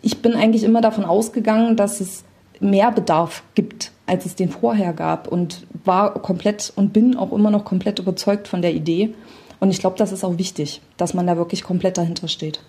ich 0.00 0.22
bin 0.22 0.32
eigentlich 0.32 0.64
immer 0.64 0.80
davon 0.80 1.04
ausgegangen, 1.04 1.76
dass 1.76 2.00
es 2.00 2.24
mehr 2.60 2.92
Bedarf 2.92 3.42
gibt, 3.54 3.92
als 4.06 4.24
es 4.24 4.36
den 4.36 4.48
vorher 4.48 4.94
gab 4.94 5.28
und 5.28 5.66
war 5.84 6.14
komplett 6.14 6.72
und 6.76 6.94
bin 6.94 7.14
auch 7.18 7.32
immer 7.32 7.50
noch 7.50 7.66
komplett 7.66 7.98
überzeugt 7.98 8.48
von 8.48 8.62
der 8.62 8.72
Idee. 8.72 9.12
Und 9.60 9.70
ich 9.70 9.78
glaube, 9.78 9.96
das 9.98 10.10
ist 10.10 10.24
auch 10.24 10.38
wichtig, 10.38 10.80
dass 10.96 11.14
man 11.14 11.26
da 11.26 11.36
wirklich 11.36 11.62
komplett 11.62 11.98
dahinter 11.98 12.28
steht. 12.28 12.60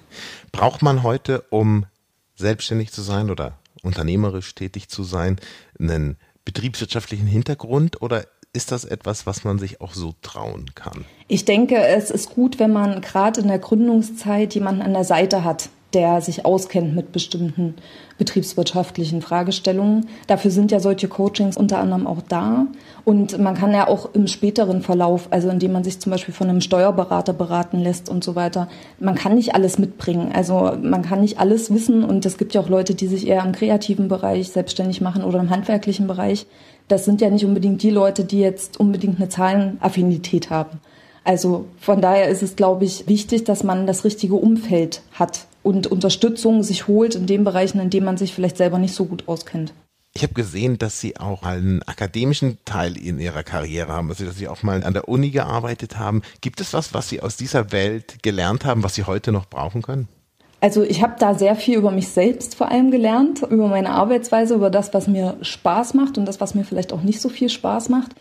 Braucht 0.51 0.81
man 0.81 1.03
heute, 1.03 1.43
um 1.49 1.85
selbstständig 2.35 2.91
zu 2.91 3.01
sein 3.01 3.29
oder 3.29 3.57
unternehmerisch 3.81 4.53
tätig 4.53 4.89
zu 4.89 5.03
sein, 5.03 5.37
einen 5.79 6.17
betriebswirtschaftlichen 6.45 7.27
Hintergrund 7.27 8.01
oder 8.01 8.25
ist 8.53 8.71
das 8.71 8.83
etwas, 8.83 9.25
was 9.25 9.45
man 9.45 9.59
sich 9.59 9.79
auch 9.79 9.93
so 9.93 10.13
trauen 10.21 10.71
kann? 10.75 11.05
Ich 11.29 11.45
denke, 11.45 11.77
es 11.77 12.11
ist 12.11 12.31
gut, 12.31 12.59
wenn 12.59 12.73
man 12.73 12.99
gerade 13.01 13.39
in 13.39 13.47
der 13.47 13.59
Gründungszeit 13.59 14.53
jemanden 14.53 14.81
an 14.81 14.93
der 14.93 15.05
Seite 15.05 15.45
hat, 15.45 15.69
der 15.93 16.21
sich 16.21 16.45
auskennt 16.45 16.95
mit 16.95 17.11
bestimmten 17.11 17.75
betriebswirtschaftlichen 18.17 19.21
Fragestellungen. 19.21 20.07
Dafür 20.27 20.51
sind 20.51 20.71
ja 20.71 20.79
solche 20.79 21.07
Coachings 21.07 21.57
unter 21.57 21.79
anderem 21.79 22.05
auch 22.05 22.21
da. 22.27 22.67
Und 23.03 23.39
man 23.39 23.55
kann 23.55 23.73
ja 23.73 23.87
auch 23.87 24.13
im 24.13 24.27
späteren 24.27 24.81
Verlauf, 24.83 25.27
also 25.31 25.49
indem 25.49 25.71
man 25.71 25.83
sich 25.83 25.99
zum 25.99 26.11
Beispiel 26.11 26.33
von 26.33 26.47
einem 26.47 26.61
Steuerberater 26.61 27.33
beraten 27.33 27.79
lässt 27.79 28.09
und 28.09 28.23
so 28.23 28.35
weiter, 28.35 28.67
man 28.99 29.15
kann 29.15 29.35
nicht 29.35 29.55
alles 29.55 29.79
mitbringen. 29.79 30.31
Also 30.33 30.73
man 30.81 31.01
kann 31.01 31.21
nicht 31.21 31.39
alles 31.39 31.73
wissen. 31.73 32.03
Und 32.03 32.25
es 32.25 32.37
gibt 32.37 32.53
ja 32.53 32.61
auch 32.61 32.69
Leute, 32.69 32.93
die 32.93 33.07
sich 33.07 33.27
eher 33.27 33.43
im 33.43 33.53
kreativen 33.53 34.07
Bereich 34.07 34.49
selbstständig 34.49 35.01
machen 35.01 35.23
oder 35.23 35.39
im 35.39 35.49
handwerklichen 35.49 36.07
Bereich. 36.07 36.45
Das 36.87 37.05
sind 37.05 37.21
ja 37.21 37.29
nicht 37.29 37.45
unbedingt 37.45 37.81
die 37.83 37.89
Leute, 37.89 38.23
die 38.23 38.39
jetzt 38.39 38.79
unbedingt 38.79 39.17
eine 39.17 39.29
Zahlenaffinität 39.29 40.49
haben. 40.49 40.79
Also 41.23 41.65
von 41.79 42.01
daher 42.01 42.29
ist 42.29 42.43
es, 42.43 42.55
glaube 42.55 42.85
ich, 42.85 43.07
wichtig, 43.07 43.43
dass 43.43 43.63
man 43.63 43.87
das 43.87 44.03
richtige 44.03 44.35
Umfeld 44.35 45.01
hat 45.13 45.45
und 45.63 45.87
Unterstützung 45.87 46.63
sich 46.63 46.87
holt 46.87 47.15
in 47.15 47.27
den 47.27 47.43
Bereichen, 47.43 47.79
in 47.79 47.89
denen 47.89 48.05
man 48.05 48.17
sich 48.17 48.33
vielleicht 48.33 48.57
selber 48.57 48.79
nicht 48.79 48.95
so 48.95 49.05
gut 49.05 49.27
auskennt. 49.27 49.73
Ich 50.13 50.23
habe 50.23 50.33
gesehen, 50.33 50.77
dass 50.77 50.99
Sie 50.99 51.17
auch 51.17 51.43
einen 51.43 51.83
akademischen 51.83 52.57
Teil 52.65 52.97
in 52.97 53.17
Ihrer 53.17 53.43
Karriere 53.43 53.93
haben, 53.93 54.09
also 54.09 54.25
dass 54.25 54.35
Sie 54.35 54.49
auch 54.49 54.61
mal 54.61 54.83
an 54.83 54.93
der 54.93 55.07
Uni 55.07 55.29
gearbeitet 55.29 55.97
haben. 55.97 56.21
Gibt 56.41 56.59
es 56.59 56.73
was, 56.73 56.93
was 56.93 57.07
Sie 57.07 57.21
aus 57.21 57.37
dieser 57.37 57.71
Welt 57.71 58.21
gelernt 58.21 58.65
haben, 58.65 58.83
was 58.83 58.95
Sie 58.95 59.05
heute 59.05 59.31
noch 59.31 59.45
brauchen 59.45 59.81
können? 59.81 60.09
Also 60.59 60.83
ich 60.83 61.01
habe 61.01 61.15
da 61.17 61.33
sehr 61.33 61.55
viel 61.55 61.77
über 61.77 61.91
mich 61.91 62.09
selbst 62.09 62.55
vor 62.55 62.69
allem 62.69 62.91
gelernt, 62.91 63.41
über 63.41 63.67
meine 63.67 63.89
Arbeitsweise, 63.89 64.53
über 64.53 64.69
das, 64.69 64.93
was 64.93 65.07
mir 65.07 65.37
Spaß 65.41 65.93
macht 65.95 66.17
und 66.17 66.25
das, 66.25 66.41
was 66.41 66.55
mir 66.55 66.65
vielleicht 66.65 66.93
auch 66.93 67.01
nicht 67.01 67.21
so 67.21 67.29
viel 67.29 67.49
Spaß 67.49 67.89
macht. 67.89 68.11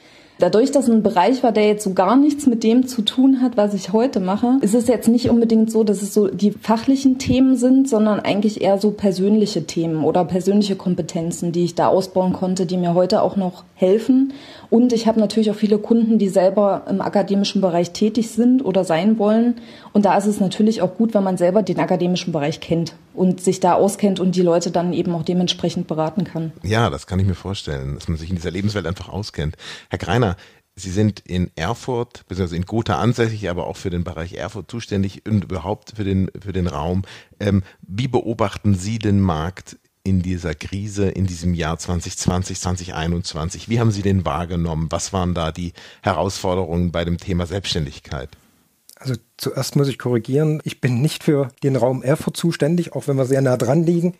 Dadurch, 0.40 0.72
dass 0.72 0.88
ein 0.88 1.02
Bereich 1.02 1.42
war, 1.42 1.52
der 1.52 1.66
jetzt 1.66 1.84
so 1.84 1.92
gar 1.92 2.16
nichts 2.16 2.46
mit 2.46 2.64
dem 2.64 2.86
zu 2.86 3.02
tun 3.02 3.42
hat, 3.42 3.58
was 3.58 3.74
ich 3.74 3.92
heute 3.92 4.20
mache, 4.20 4.56
ist 4.62 4.74
es 4.74 4.88
jetzt 4.88 5.06
nicht 5.06 5.28
unbedingt 5.28 5.70
so, 5.70 5.84
dass 5.84 6.00
es 6.00 6.14
so 6.14 6.28
die 6.28 6.50
fachlichen 6.50 7.18
Themen 7.18 7.56
sind, 7.56 7.88
sondern 7.88 8.20
eigentlich 8.20 8.62
eher 8.62 8.78
so 8.78 8.90
persönliche 8.90 9.66
Themen 9.66 10.02
oder 10.02 10.24
persönliche 10.24 10.76
Kompetenzen, 10.76 11.52
die 11.52 11.64
ich 11.64 11.74
da 11.74 11.88
ausbauen 11.88 12.32
konnte, 12.32 12.64
die 12.64 12.78
mir 12.78 12.94
heute 12.94 13.20
auch 13.20 13.36
noch 13.36 13.64
helfen. 13.74 14.32
Und 14.70 14.92
ich 14.92 15.08
habe 15.08 15.18
natürlich 15.18 15.50
auch 15.50 15.56
viele 15.56 15.78
Kunden, 15.78 16.18
die 16.18 16.28
selber 16.28 16.84
im 16.88 17.00
akademischen 17.00 17.60
Bereich 17.60 17.90
tätig 17.90 18.30
sind 18.30 18.64
oder 18.64 18.84
sein 18.84 19.18
wollen. 19.18 19.56
Und 19.92 20.04
da 20.04 20.16
ist 20.16 20.26
es 20.26 20.38
natürlich 20.38 20.80
auch 20.80 20.94
gut, 20.94 21.12
wenn 21.12 21.24
man 21.24 21.36
selber 21.36 21.62
den 21.62 21.80
akademischen 21.80 22.32
Bereich 22.32 22.60
kennt 22.60 22.94
und 23.12 23.40
sich 23.40 23.58
da 23.58 23.74
auskennt 23.74 24.20
und 24.20 24.36
die 24.36 24.42
Leute 24.42 24.70
dann 24.70 24.92
eben 24.92 25.12
auch 25.12 25.24
dementsprechend 25.24 25.88
beraten 25.88 26.22
kann. 26.22 26.52
Ja, 26.62 26.88
das 26.88 27.08
kann 27.08 27.18
ich 27.18 27.26
mir 27.26 27.34
vorstellen, 27.34 27.96
dass 27.96 28.06
man 28.06 28.16
sich 28.16 28.30
in 28.30 28.36
dieser 28.36 28.52
Lebenswelt 28.52 28.86
einfach 28.86 29.08
auskennt. 29.08 29.56
Herr 29.90 29.98
Greiner, 29.98 30.36
Sie 30.76 30.90
sind 30.90 31.20
in 31.20 31.50
Erfurt, 31.56 32.24
beziehungsweise 32.28 32.56
in 32.56 32.64
Gotha 32.64 32.98
ansässig, 33.00 33.50
aber 33.50 33.66
auch 33.66 33.76
für 33.76 33.90
den 33.90 34.04
Bereich 34.04 34.34
Erfurt 34.34 34.70
zuständig 34.70 35.26
und 35.28 35.44
überhaupt 35.44 35.92
für 35.96 36.04
den, 36.04 36.30
für 36.40 36.52
den 36.52 36.68
Raum. 36.68 37.02
Ähm, 37.38 37.62
wie 37.82 38.08
beobachten 38.08 38.74
Sie 38.74 38.98
den 38.98 39.20
Markt 39.20 39.78
in 40.02 40.22
dieser 40.22 40.54
Krise, 40.54 41.08
in 41.08 41.26
diesem 41.26 41.54
Jahr 41.54 41.78
2020, 41.78 42.60
2021? 42.60 43.68
Wie 43.68 43.80
haben 43.80 43.90
Sie 43.90 44.02
den 44.02 44.24
wahrgenommen? 44.24 44.86
Was 44.90 45.12
waren 45.12 45.34
da 45.34 45.52
die 45.52 45.72
Herausforderungen 46.02 46.90
bei 46.92 47.04
dem 47.04 47.18
Thema 47.18 47.46
Selbstständigkeit? 47.46 48.30
Also 48.96 49.14
zuerst 49.38 49.76
muss 49.76 49.88
ich 49.88 49.98
korrigieren, 49.98 50.60
ich 50.64 50.82
bin 50.82 51.00
nicht 51.00 51.24
für 51.24 51.48
den 51.62 51.76
Raum 51.76 52.02
Erfurt 52.02 52.36
zuständig, 52.36 52.92
auch 52.92 53.08
wenn 53.08 53.16
wir 53.16 53.24
sehr 53.24 53.40
nah 53.40 53.56
dran 53.56 53.84
liegen, 53.84 54.14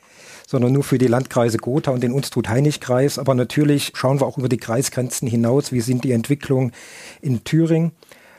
sondern 0.47 0.73
nur 0.73 0.85
für 0.85 0.97
die 0.97 1.07
Landkreise 1.07 1.59
Gotha 1.59 1.91
und 1.91 2.03
den 2.03 2.13
Unstrut-Heinig-Kreis. 2.13 3.19
Aber 3.19 3.35
natürlich 3.35 3.93
schauen 3.95 4.21
wir 4.21 4.27
auch 4.27 4.39
über 4.39 4.49
die 4.49 4.57
Kreisgrenzen 4.57 5.29
hinaus, 5.29 5.71
wie 5.71 5.83
sind 5.83 6.03
die 6.05 6.13
Entwicklungen 6.13 6.73
in 7.21 7.45
Thüringen. 7.45 7.93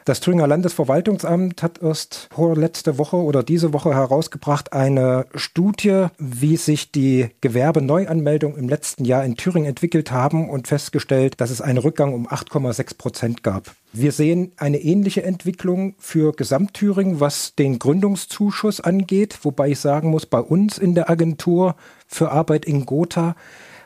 Das 0.04 0.20
Thüringer 0.20 0.48
Landesverwaltungsamt 0.48 1.62
hat 1.62 1.82
erst 1.82 2.28
vorletzte 2.34 2.98
Woche 2.98 3.18
oder 3.18 3.44
diese 3.44 3.72
Woche 3.72 3.94
herausgebracht 3.94 4.74
eine 4.74 5.28
Studie, 5.36 6.08
wie 6.18 6.58
sich 6.58 6.92
die 6.92 7.30
Gewerbeneuanmeldungen 7.42 8.58
im 8.58 8.68
letzten 8.68 9.06
Jahr 9.06 9.24
in 9.24 9.38
Thüringen 9.38 9.70
entwickelt 9.70 10.12
haben 10.12 10.50
und 10.50 10.68
festgestellt, 10.68 11.40
dass 11.40 11.52
es 11.52 11.62
einen 11.62 11.78
Rückgang 11.78 12.14
um 12.14 12.28
8,6 12.28 12.98
Prozent 12.98 13.44
gab. 13.44 13.76
Wir 13.94 14.12
sehen 14.12 14.54
eine 14.58 14.80
ähnliche 14.80 15.22
Entwicklung 15.22 15.94
für 16.00 16.32
Gesamtthüringen, 16.32 17.20
was 17.20 17.54
den 17.54 17.78
Gründungszuschuss 17.78 18.82
angeht, 18.82 19.38
wobei 19.44 19.70
ich 19.70 19.80
sagen 19.80 20.10
muss, 20.10 20.26
bei 20.26 20.40
uns 20.40 20.80
in 20.80 20.96
der 20.96 21.12
Agentur 21.12 21.76
für 22.08 22.32
Arbeit 22.32 22.66
in 22.66 22.88
Gotha 22.88 23.36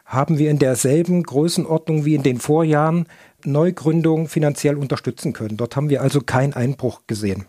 haben 0.06 0.38
wir 0.38 0.52
in 0.52 0.60
derselben 0.60 1.24
Größenordnung 1.24 2.06
wie 2.06 2.16
in 2.16 2.24
den 2.24 2.40
Vorjahren 2.40 3.08
Neugründungen 3.46 4.28
finanziell 4.28 4.75
unterstützen 4.75 5.34
können. 5.34 5.58
Dort 5.58 5.75
haben 5.75 5.90
wir 5.90 6.02
also 6.02 6.22
keinen 6.22 6.54
Einbruch 6.54 7.02
gesehen. 7.08 7.46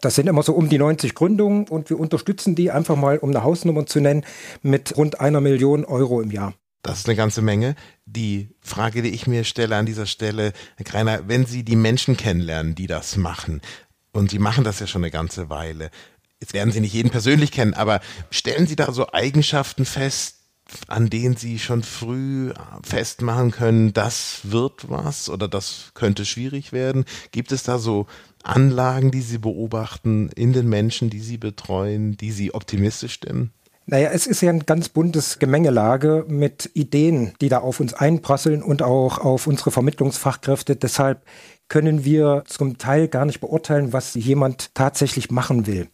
Das 0.00 0.16
sind 0.16 0.26
immer 0.26 0.42
so 0.42 0.52
um 0.52 0.68
die 0.68 0.78
90 0.78 1.14
Gründungen 1.14 1.66
und 1.68 1.88
wir 1.88 1.98
unterstützen 1.98 2.54
die 2.54 2.70
einfach 2.70 2.96
mal, 2.96 3.18
um 3.18 3.30
eine 3.30 3.42
Hausnummer 3.42 3.86
zu 3.86 4.00
nennen, 4.00 4.24
mit 4.62 4.96
rund 4.96 5.20
einer 5.20 5.40
Million 5.40 5.84
Euro 5.84 6.20
im 6.20 6.30
Jahr. 6.30 6.54
Das 6.82 6.98
ist 6.98 7.08
eine 7.08 7.16
ganze 7.16 7.40
Menge. 7.40 7.74
Die 8.04 8.50
Frage, 8.60 9.00
die 9.00 9.08
ich 9.08 9.26
mir 9.26 9.44
stelle 9.44 9.76
an 9.76 9.86
dieser 9.86 10.04
Stelle, 10.04 10.52
Herr 10.76 10.84
Greiner, 10.84 11.26
wenn 11.28 11.46
Sie 11.46 11.64
die 11.64 11.76
Menschen 11.76 12.18
kennenlernen, 12.18 12.74
die 12.74 12.86
das 12.86 13.16
machen, 13.16 13.62
und 14.12 14.30
Sie 14.30 14.38
machen 14.38 14.64
das 14.64 14.80
ja 14.80 14.86
schon 14.86 15.02
eine 15.02 15.10
ganze 15.10 15.48
Weile, 15.48 15.90
jetzt 16.40 16.52
werden 16.52 16.72
Sie 16.72 16.80
nicht 16.80 16.92
jeden 16.92 17.10
persönlich 17.10 17.52
kennen, 17.52 17.72
aber 17.72 18.00
stellen 18.30 18.66
Sie 18.66 18.76
da 18.76 18.92
so 18.92 19.10
Eigenschaften 19.12 19.86
fest, 19.86 20.43
an 20.88 21.10
denen 21.10 21.36
Sie 21.36 21.58
schon 21.58 21.82
früh 21.82 22.52
festmachen 22.82 23.50
können, 23.50 23.92
das 23.92 24.40
wird 24.44 24.88
was 24.88 25.28
oder 25.28 25.48
das 25.48 25.92
könnte 25.94 26.24
schwierig 26.24 26.72
werden? 26.72 27.04
Gibt 27.32 27.52
es 27.52 27.62
da 27.62 27.78
so 27.78 28.06
Anlagen, 28.42 29.10
die 29.10 29.22
Sie 29.22 29.38
beobachten 29.38 30.30
in 30.34 30.52
den 30.52 30.68
Menschen, 30.68 31.10
die 31.10 31.20
Sie 31.20 31.38
betreuen, 31.38 32.16
die 32.16 32.30
Sie 32.30 32.52
optimistisch 32.54 33.14
stimmen? 33.14 33.52
Naja, 33.86 34.10
es 34.12 34.26
ist 34.26 34.40
ja 34.40 34.50
ein 34.50 34.64
ganz 34.64 34.88
buntes 34.88 35.38
Gemengelage 35.38 36.24
mit 36.26 36.70
Ideen, 36.72 37.34
die 37.42 37.50
da 37.50 37.58
auf 37.58 37.80
uns 37.80 37.92
einprasseln 37.92 38.62
und 38.62 38.82
auch 38.82 39.18
auf 39.18 39.46
unsere 39.46 39.70
Vermittlungsfachkräfte. 39.70 40.74
Deshalb 40.74 41.22
können 41.68 42.04
wir 42.04 42.44
zum 42.46 42.78
Teil 42.78 43.08
gar 43.08 43.26
nicht 43.26 43.40
beurteilen, 43.40 43.92
was 43.92 44.14
jemand 44.14 44.74
tatsächlich 44.74 45.30
machen 45.30 45.66
will. 45.66 45.88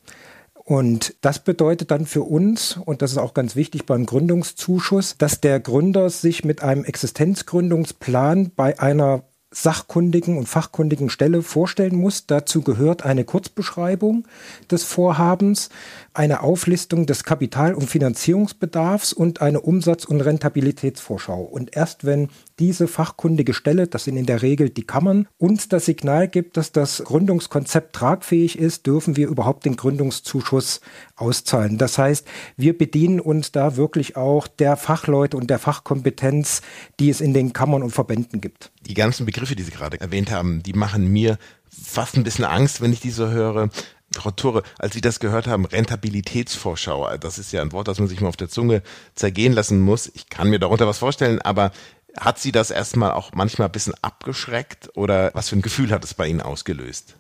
Und 0.71 1.17
das 1.21 1.41
bedeutet 1.41 1.91
dann 1.91 2.07
für 2.07 2.23
uns, 2.23 2.79
und 2.85 3.03
das 3.03 3.11
ist 3.11 3.19
auch 3.19 3.35
ganz 3.35 3.57
wichtig 3.57 3.87
beim 3.87 4.07
Gründungszuschuss, 4.07 5.17
dass 5.19 5.41
der 5.41 5.59
Gründer 5.59 6.11
sich 6.11 6.45
mit 6.45 6.62
einem 6.62 6.85
Existenzgründungsplan 6.85 8.53
bei 8.55 8.79
einer 8.79 9.25
sachkundigen 9.50 10.39
und 10.39 10.49
fachkundigen 10.49 11.11
Stelle 11.11 11.43
vorstellen 11.43 11.97
muss. 11.97 12.29
Dazu 12.29 12.62
gehört 12.62 13.05
eine 13.05 13.25
Kurzbeschreibung 13.25 14.29
des 14.71 14.85
Vorhabens, 14.85 15.71
eine 16.15 16.41
Auflistung 16.41 17.05
des 17.05 17.25
Kapital- 17.25 17.75
und 17.75 17.91
Finanzierungsbedarfs 17.91 19.12
und 19.12 19.43
eine 19.43 19.62
Umsatz- 19.62 20.05
und 20.05 20.21
Rentabilitätsvorschau. 20.21 21.43
Und 21.43 21.77
erst 21.77 22.05
wenn 22.05 22.29
diese 22.61 22.87
fachkundige 22.87 23.55
Stelle, 23.55 23.87
das 23.87 24.05
sind 24.05 24.17
in 24.17 24.26
der 24.26 24.43
Regel 24.43 24.69
die 24.69 24.85
Kammern, 24.85 25.26
uns 25.38 25.69
das 25.69 25.87
Signal 25.87 26.29
gibt, 26.29 26.57
dass 26.57 26.73
das 26.73 27.02
Gründungskonzept 27.05 27.97
tragfähig 27.97 28.59
ist, 28.59 28.87
dürfen 28.87 29.17
wir 29.17 29.29
überhaupt 29.29 29.64
den 29.64 29.76
Gründungszuschuss 29.76 30.83
auszahlen. 31.17 31.79
Das 31.79 31.97
heißt, 31.99 32.26
wir 32.57 32.76
bedienen 32.76 33.19
uns 33.19 33.50
da 33.50 33.76
wirklich 33.76 34.17
auch 34.17 34.47
der 34.47 34.76
Fachleute 34.76 35.37
und 35.37 35.49
der 35.49 35.59
Fachkompetenz, 35.59 36.61
die 37.00 37.09
es 37.09 37.21
in 37.21 37.33
den 37.33 37.52
Kammern 37.52 37.83
und 37.83 37.90
Verbänden 37.90 38.40
gibt. 38.40 38.71
Die 38.87 38.95
ganzen 38.95 39.25
Begriffe, 39.25 39.57
die 39.57 39.62
Sie 39.62 39.71
gerade 39.71 40.00
erwähnt 40.00 40.31
haben, 40.31 40.62
die 40.62 40.75
machen 40.75 41.11
mir 41.11 41.38
fast 41.69 42.17
ein 42.17 42.25
bisschen 42.25 42.45
Angst, 42.45 42.81
wenn 42.83 42.93
ich 42.93 43.00
die 43.00 43.11
so 43.11 43.29
höre. 43.29 43.71
Frau 44.12 44.33
Tore, 44.33 44.64
als 44.79 44.95
Sie 44.95 45.00
das 45.00 45.21
gehört 45.21 45.47
haben, 45.47 45.64
Rentabilitätsvorschau, 45.64 47.17
das 47.19 47.38
ist 47.38 47.52
ja 47.52 47.62
ein 47.62 47.71
Wort, 47.71 47.87
das 47.87 48.00
man 48.00 48.09
sich 48.09 48.21
mal 48.21 48.29
auf 48.29 48.37
der 48.37 48.49
Zunge 48.49 48.83
zergehen 49.14 49.52
lassen 49.52 49.81
muss. 49.81 50.11
Ich 50.14 50.29
kann 50.29 50.50
mir 50.50 50.59
darunter 50.59 50.88
was 50.88 50.99
vorstellen, 50.99 51.40
aber 51.40 51.71
hat 52.19 52.38
Sie 52.38 52.52
das 52.52 52.71
erstmal 52.71 53.12
auch 53.12 53.33
manchmal 53.35 53.69
ein 53.69 53.73
bisschen 53.73 53.95
abgeschreckt 54.02 54.90
oder 54.97 55.31
was 55.35 55.49
für 55.49 55.57
ein 55.57 55.62
Gefühl 55.62 55.90
hat 55.90 56.05
es 56.05 56.14
bei 56.14 56.26
Ihnen 56.26 56.40
ausgelöst? 56.40 57.17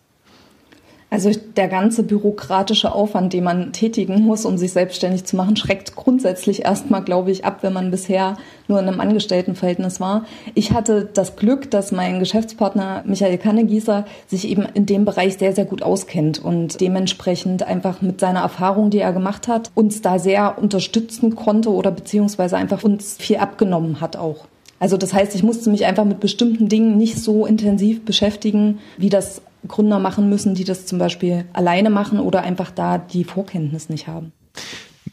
Also 1.12 1.32
der 1.56 1.66
ganze 1.66 2.04
bürokratische 2.04 2.94
Aufwand, 2.94 3.32
den 3.32 3.42
man 3.42 3.72
tätigen 3.72 4.22
muss, 4.22 4.44
um 4.44 4.56
sich 4.56 4.72
selbstständig 4.72 5.24
zu 5.24 5.34
machen, 5.34 5.56
schreckt 5.56 5.96
grundsätzlich 5.96 6.64
erstmal, 6.64 7.02
glaube 7.02 7.32
ich, 7.32 7.44
ab, 7.44 7.58
wenn 7.62 7.72
man 7.72 7.90
bisher 7.90 8.36
nur 8.68 8.78
in 8.78 8.86
einem 8.86 9.00
Angestelltenverhältnis 9.00 9.98
war. 9.98 10.24
Ich 10.54 10.70
hatte 10.70 11.10
das 11.12 11.34
Glück, 11.34 11.68
dass 11.68 11.90
mein 11.90 12.20
Geschäftspartner 12.20 13.02
Michael 13.06 13.38
Kannegießer 13.38 14.04
sich 14.28 14.46
eben 14.46 14.62
in 14.62 14.86
dem 14.86 15.04
Bereich 15.04 15.36
sehr, 15.36 15.52
sehr 15.52 15.64
gut 15.64 15.82
auskennt 15.82 16.38
und 16.38 16.80
dementsprechend 16.80 17.64
einfach 17.64 18.02
mit 18.02 18.20
seiner 18.20 18.42
Erfahrung, 18.42 18.90
die 18.90 19.00
er 19.00 19.12
gemacht 19.12 19.48
hat, 19.48 19.72
uns 19.74 20.02
da 20.02 20.20
sehr 20.20 20.58
unterstützen 20.58 21.34
konnte 21.34 21.70
oder 21.70 21.90
beziehungsweise 21.90 22.56
einfach 22.56 22.84
uns 22.84 23.16
viel 23.18 23.38
abgenommen 23.38 24.00
hat 24.00 24.14
auch. 24.14 24.46
Also 24.80 24.96
das 24.96 25.12
heißt, 25.12 25.34
ich 25.36 25.42
musste 25.44 25.70
mich 25.70 25.84
einfach 25.84 26.06
mit 26.06 26.18
bestimmten 26.18 26.68
Dingen 26.68 26.96
nicht 26.96 27.18
so 27.18 27.46
intensiv 27.46 28.04
beschäftigen, 28.04 28.80
wie 28.96 29.10
das 29.10 29.42
Gründer 29.68 29.98
machen 29.98 30.28
müssen, 30.28 30.54
die 30.54 30.64
das 30.64 30.86
zum 30.86 30.98
Beispiel 30.98 31.44
alleine 31.52 31.90
machen 31.90 32.18
oder 32.18 32.42
einfach 32.42 32.70
da 32.70 32.96
die 32.96 33.24
Vorkenntnis 33.24 33.90
nicht 33.90 34.08
haben. 34.08 34.32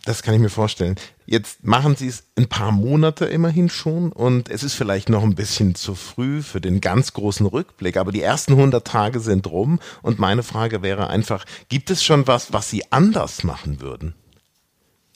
Das 0.06 0.24
kann 0.24 0.34
ich 0.34 0.40
mir 0.40 0.50
vorstellen. 0.50 0.96
Jetzt 1.26 1.66
machen 1.66 1.98
Sie 1.98 2.08
es 2.08 2.24
ein 2.38 2.48
paar 2.48 2.72
Monate 2.72 3.26
immerhin 3.26 3.70
schon 3.70 4.14
und 4.14 4.50
es 4.50 4.64
ist 4.64 4.74
vielleicht 4.74 5.10
noch 5.10 5.24
ein 5.24 5.36
bisschen 5.36 5.76
zu 5.76 5.96
früh 5.96 6.42
für 6.42 6.62
den 6.62 6.80
ganz 6.80 7.12
großen 7.12 7.46
Rückblick, 7.46 7.98
aber 7.98 8.14
die 8.14 8.22
ersten 8.22 8.54
100 8.54 8.88
Tage 8.88 9.20
sind 9.20 9.48
rum 9.48 9.80
und 10.02 10.18
meine 10.18 10.44
Frage 10.44 10.82
wäre 10.82 11.10
einfach, 11.10 11.44
gibt 11.68 11.90
es 11.90 12.06
schon 12.06 12.26
was, 12.26 12.54
was 12.54 12.70
Sie 12.70 12.90
anders 12.90 13.44
machen 13.44 13.82
würden? 13.82 14.14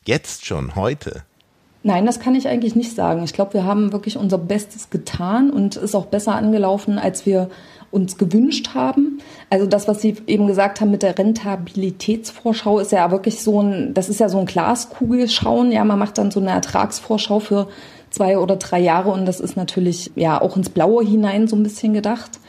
Jetzt 0.03 0.45
schon, 0.45 0.75
heute? 0.75 1.23
Nein, 1.83 2.05
das 2.05 2.19
kann 2.19 2.35
ich 2.35 2.47
eigentlich 2.47 2.75
nicht 2.75 2.95
sagen. 2.95 3.23
Ich 3.23 3.33
glaube, 3.33 3.53
wir 3.55 3.65
haben 3.65 3.91
wirklich 3.91 4.17
unser 4.17 4.37
Bestes 4.37 4.89
getan 4.91 5.49
und 5.49 5.77
ist 5.77 5.95
auch 5.95 6.05
besser 6.05 6.35
angelaufen, 6.35 6.99
als 6.99 7.25
wir 7.25 7.49
uns 7.89 8.17
gewünscht 8.17 8.69
haben. 8.73 9.19
Also 9.49 9.65
das, 9.65 9.87
was 9.87 10.01
Sie 10.01 10.15
eben 10.27 10.47
gesagt 10.47 10.79
haben 10.79 10.91
mit 10.91 11.03
der 11.03 11.17
Rentabilitätsvorschau, 11.17 12.79
ist 12.79 12.91
ja 12.91 13.11
wirklich 13.11 13.41
so 13.41 13.61
ein, 13.61 13.93
das 13.93 14.09
ist 14.09 14.19
ja 14.19 14.29
so 14.29 14.39
ein 14.39 14.45
Glaskugelschauen. 14.45 15.71
Ja, 15.71 15.83
man 15.83 15.99
macht 15.99 16.17
dann 16.17 16.31
so 16.31 16.39
eine 16.39 16.51
Ertragsvorschau 16.51 17.39
für 17.39 17.67
zwei 18.11 18.37
oder 18.37 18.57
drei 18.57 18.79
Jahre 18.79 19.11
und 19.11 19.25
das 19.25 19.39
ist 19.39 19.57
natürlich 19.57 20.11
ja 20.15 20.39
auch 20.39 20.55
ins 20.57 20.69
Blaue 20.69 21.03
hinein 21.03 21.47
so 21.47 21.55
ein 21.55 21.63
bisschen 21.63 21.93
gedacht. 21.93 22.39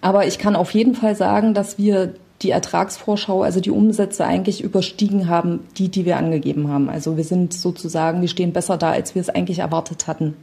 Aber 0.00 0.26
ich 0.26 0.38
kann 0.38 0.56
auf 0.56 0.72
jeden 0.72 0.94
Fall 0.94 1.14
sagen, 1.14 1.54
dass 1.54 1.78
wir 1.78 2.14
die 2.42 2.50
Ertragsvorschau, 2.50 3.42
also 3.42 3.60
die 3.60 3.70
Umsätze 3.70 4.24
eigentlich 4.24 4.62
überstiegen 4.62 5.28
haben, 5.28 5.60
die, 5.76 5.88
die 5.88 6.04
wir 6.04 6.16
angegeben 6.16 6.68
haben. 6.68 6.88
Also 6.88 7.16
wir 7.16 7.24
sind 7.24 7.52
sozusagen, 7.52 8.20
wir 8.20 8.28
stehen 8.28 8.52
besser 8.52 8.78
da, 8.78 8.90
als 8.90 9.14
wir 9.14 9.20
es 9.20 9.28
eigentlich 9.28 9.58
erwartet 9.58 10.06
hatten 10.06 10.34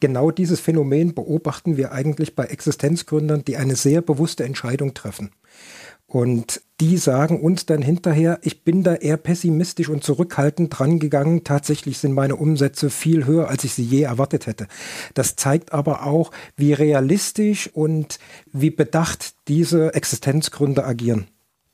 genau 0.00 0.30
dieses 0.30 0.60
Phänomen 0.60 1.14
beobachten 1.14 1.76
wir 1.76 1.92
eigentlich 1.92 2.34
bei 2.34 2.44
Existenzgründern, 2.44 3.44
die 3.44 3.56
eine 3.56 3.76
sehr 3.76 4.02
bewusste 4.02 4.44
Entscheidung 4.44 4.94
treffen. 4.94 5.30
Und 6.10 6.62
die 6.80 6.96
sagen 6.96 7.38
uns 7.40 7.66
dann 7.66 7.82
hinterher, 7.82 8.38
ich 8.42 8.64
bin 8.64 8.82
da 8.82 8.94
eher 8.94 9.18
pessimistisch 9.18 9.90
und 9.90 10.02
zurückhaltend 10.02 10.76
dran 10.76 10.98
gegangen. 10.98 11.44
Tatsächlich 11.44 11.98
sind 11.98 12.14
meine 12.14 12.36
Umsätze 12.36 12.88
viel 12.88 13.26
höher, 13.26 13.48
als 13.48 13.64
ich 13.64 13.74
sie 13.74 13.84
je 13.84 14.02
erwartet 14.02 14.46
hätte. 14.46 14.68
Das 15.12 15.36
zeigt 15.36 15.74
aber 15.74 16.06
auch, 16.06 16.30
wie 16.56 16.72
realistisch 16.72 17.68
und 17.74 18.18
wie 18.52 18.70
bedacht 18.70 19.34
diese 19.48 19.94
Existenzgründer 19.94 20.86
agieren. 20.86 21.26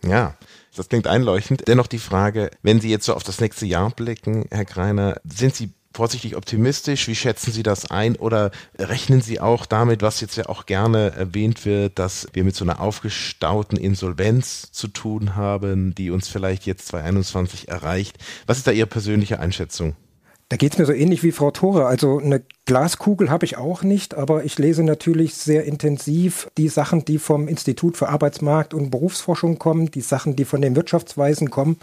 Ja, 0.04 0.36
das 0.76 0.88
klingt 0.88 1.06
einleuchtend. 1.06 1.68
Dennoch 1.68 1.86
die 1.86 1.98
Frage, 1.98 2.50
wenn 2.62 2.80
Sie 2.80 2.90
jetzt 2.90 3.06
so 3.06 3.14
auf 3.14 3.22
das 3.22 3.40
nächste 3.40 3.66
Jahr 3.66 3.90
blicken, 3.90 4.46
Herr 4.50 4.64
Greiner, 4.64 5.20
sind 5.24 5.54
Sie 5.54 5.70
vorsichtig 5.94 6.36
optimistisch? 6.36 7.08
Wie 7.08 7.14
schätzen 7.14 7.52
Sie 7.52 7.62
das 7.62 7.90
ein? 7.90 8.16
Oder 8.16 8.50
rechnen 8.78 9.20
Sie 9.20 9.40
auch 9.40 9.66
damit, 9.66 10.02
was 10.02 10.20
jetzt 10.20 10.36
ja 10.36 10.46
auch 10.46 10.66
gerne 10.66 11.12
erwähnt 11.16 11.64
wird, 11.64 11.98
dass 11.98 12.26
wir 12.32 12.44
mit 12.44 12.56
so 12.56 12.64
einer 12.64 12.80
aufgestauten 12.80 13.78
Insolvenz 13.78 14.72
zu 14.72 14.88
tun 14.88 15.36
haben, 15.36 15.94
die 15.94 16.10
uns 16.10 16.28
vielleicht 16.28 16.66
jetzt 16.66 16.88
2021 16.88 17.68
erreicht? 17.68 18.18
Was 18.46 18.58
ist 18.58 18.66
da 18.66 18.72
Ihre 18.72 18.86
persönliche 18.86 19.38
Einschätzung? 19.40 19.96
Da 20.50 20.58
geht 20.58 20.74
es 20.74 20.78
mir 20.78 20.84
so 20.84 20.92
ähnlich 20.92 21.22
wie 21.22 21.32
Frau 21.32 21.50
Tore. 21.50 21.86
Also 21.86 22.18
eine 22.18 22.42
Glaskugel 22.66 23.30
habe 23.30 23.46
ich 23.46 23.56
auch 23.56 23.82
nicht, 23.82 24.14
aber 24.14 24.44
ich 24.44 24.58
lese 24.58 24.84
natürlich 24.84 25.34
sehr 25.34 25.64
intensiv 25.64 26.48
die 26.58 26.68
Sachen, 26.68 27.04
die 27.04 27.18
vom 27.18 27.48
Institut 27.48 27.96
für 27.96 28.08
Arbeitsmarkt 28.08 28.74
und 28.74 28.90
Berufsforschung 28.90 29.58
kommen, 29.58 29.90
die 29.90 30.02
Sachen, 30.02 30.36
die 30.36 30.44
von 30.44 30.60
den 30.60 30.76
Wirtschaftsweisen 30.76 31.50
kommen. 31.50 31.78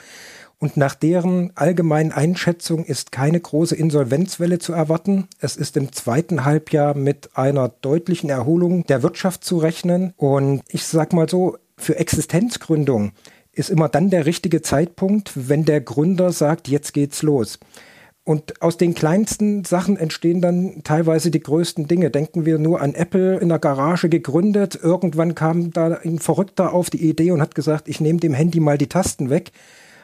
Und 0.61 0.77
nach 0.77 0.93
deren 0.93 1.51
allgemeinen 1.55 2.11
Einschätzung 2.11 2.85
ist 2.85 3.11
keine 3.11 3.39
große 3.39 3.75
Insolvenzwelle 3.75 4.59
zu 4.59 4.73
erwarten. 4.73 5.27
Es 5.39 5.57
ist 5.57 5.75
im 5.75 5.91
zweiten 5.91 6.45
Halbjahr 6.45 6.93
mit 6.93 7.31
einer 7.33 7.69
deutlichen 7.69 8.29
Erholung 8.29 8.85
der 8.85 9.01
Wirtschaft 9.01 9.43
zu 9.43 9.57
rechnen. 9.57 10.13
Und 10.17 10.61
ich 10.67 10.85
sage 10.85 11.15
mal 11.15 11.27
so, 11.27 11.57
für 11.77 11.97
Existenzgründung 11.97 13.13
ist 13.51 13.71
immer 13.71 13.89
dann 13.89 14.11
der 14.11 14.27
richtige 14.27 14.61
Zeitpunkt, 14.61 15.31
wenn 15.33 15.65
der 15.65 15.81
Gründer 15.81 16.31
sagt, 16.31 16.67
jetzt 16.67 16.93
geht's 16.93 17.23
los. 17.23 17.57
Und 18.23 18.61
aus 18.61 18.77
den 18.77 18.93
kleinsten 18.93 19.63
Sachen 19.63 19.97
entstehen 19.97 20.41
dann 20.41 20.83
teilweise 20.83 21.31
die 21.31 21.39
größten 21.39 21.87
Dinge. 21.87 22.11
Denken 22.11 22.45
wir 22.45 22.59
nur 22.59 22.81
an 22.81 22.93
Apple 22.93 23.39
in 23.39 23.49
der 23.49 23.57
Garage 23.57 24.09
gegründet. 24.09 24.79
Irgendwann 24.79 25.33
kam 25.33 25.71
da 25.71 26.01
ein 26.03 26.19
Verrückter 26.19 26.71
auf 26.71 26.91
die 26.91 27.09
Idee 27.09 27.31
und 27.31 27.41
hat 27.41 27.55
gesagt, 27.55 27.87
ich 27.87 27.99
nehme 27.99 28.19
dem 28.19 28.35
Handy 28.35 28.59
mal 28.59 28.77
die 28.77 28.89
Tasten 28.89 29.31
weg 29.31 29.51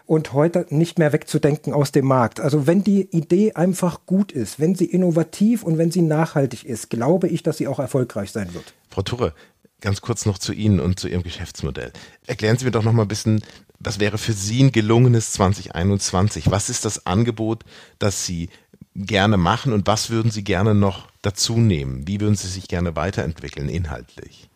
und 0.08 0.34
heute 0.34 0.66
nicht 0.70 0.98
mehr 0.98 1.14
wegzudenken 1.14 1.74
aus 1.74 1.92
dem 1.92 2.06
Markt. 2.06 2.40
Also 2.40 2.66
wenn 2.66 2.84
die 2.84 3.02
Idee 3.16 3.54
einfach 3.54 4.06
gut 4.06 4.32
ist, 4.32 4.60
wenn 4.60 4.74
sie 4.74 4.86
innovativ 4.86 5.64
und 5.64 5.78
wenn 5.78 5.92
sie 5.92 6.02
nachhaltig 6.02 6.64
ist, 6.66 6.90
glaube 6.90 7.28
ich, 7.28 7.44
dass 7.44 7.58
sie 7.58 7.68
auch 7.68 7.80
erfolgreich 7.80 8.32
sein 8.32 8.54
wird. 8.54 8.74
Frau 8.90 9.02
Turre, 9.02 9.34
ganz 9.82 10.02
kurz 10.02 10.26
noch 10.26 10.38
zu 10.38 10.54
Ihnen 10.54 10.80
und 10.80 11.00
zu 11.00 11.08
Ihrem 11.08 11.24
Geschäftsmodell. 11.24 11.92
Erklären 12.26 12.58
Sie 12.58 12.66
mir 12.66 12.72
doch 12.72 12.84
noch 12.84 12.94
mal 12.94 13.04
ein 13.04 13.08
bisschen, 13.10 13.44
was 13.80 14.00
wäre 14.00 14.18
für 14.18 14.34
Sie 14.34 14.64
ein 14.64 14.72
gelungenes 14.72 15.34
2021? 15.34 16.50
Was 16.50 16.70
ist 16.70 16.86
das 16.86 17.06
Angebot, 17.06 17.64
das 18.00 18.26
Sie 18.26 18.50
gerne 18.96 19.38
machen 19.38 19.74
und 19.74 19.86
was 19.88 20.10
würden 20.10 20.32
Sie 20.32 20.44
gerne 20.44 20.74
noch 20.74 21.10
dazu 21.22 21.58
nehmen? 21.58 22.08
Wie 22.08 22.20
würden 22.20 22.36
Sie 22.36 22.48
sich 22.48 22.68
gerne 22.68 22.96
weiterentwickeln 22.96 23.70
inhaltlich? 23.70 24.50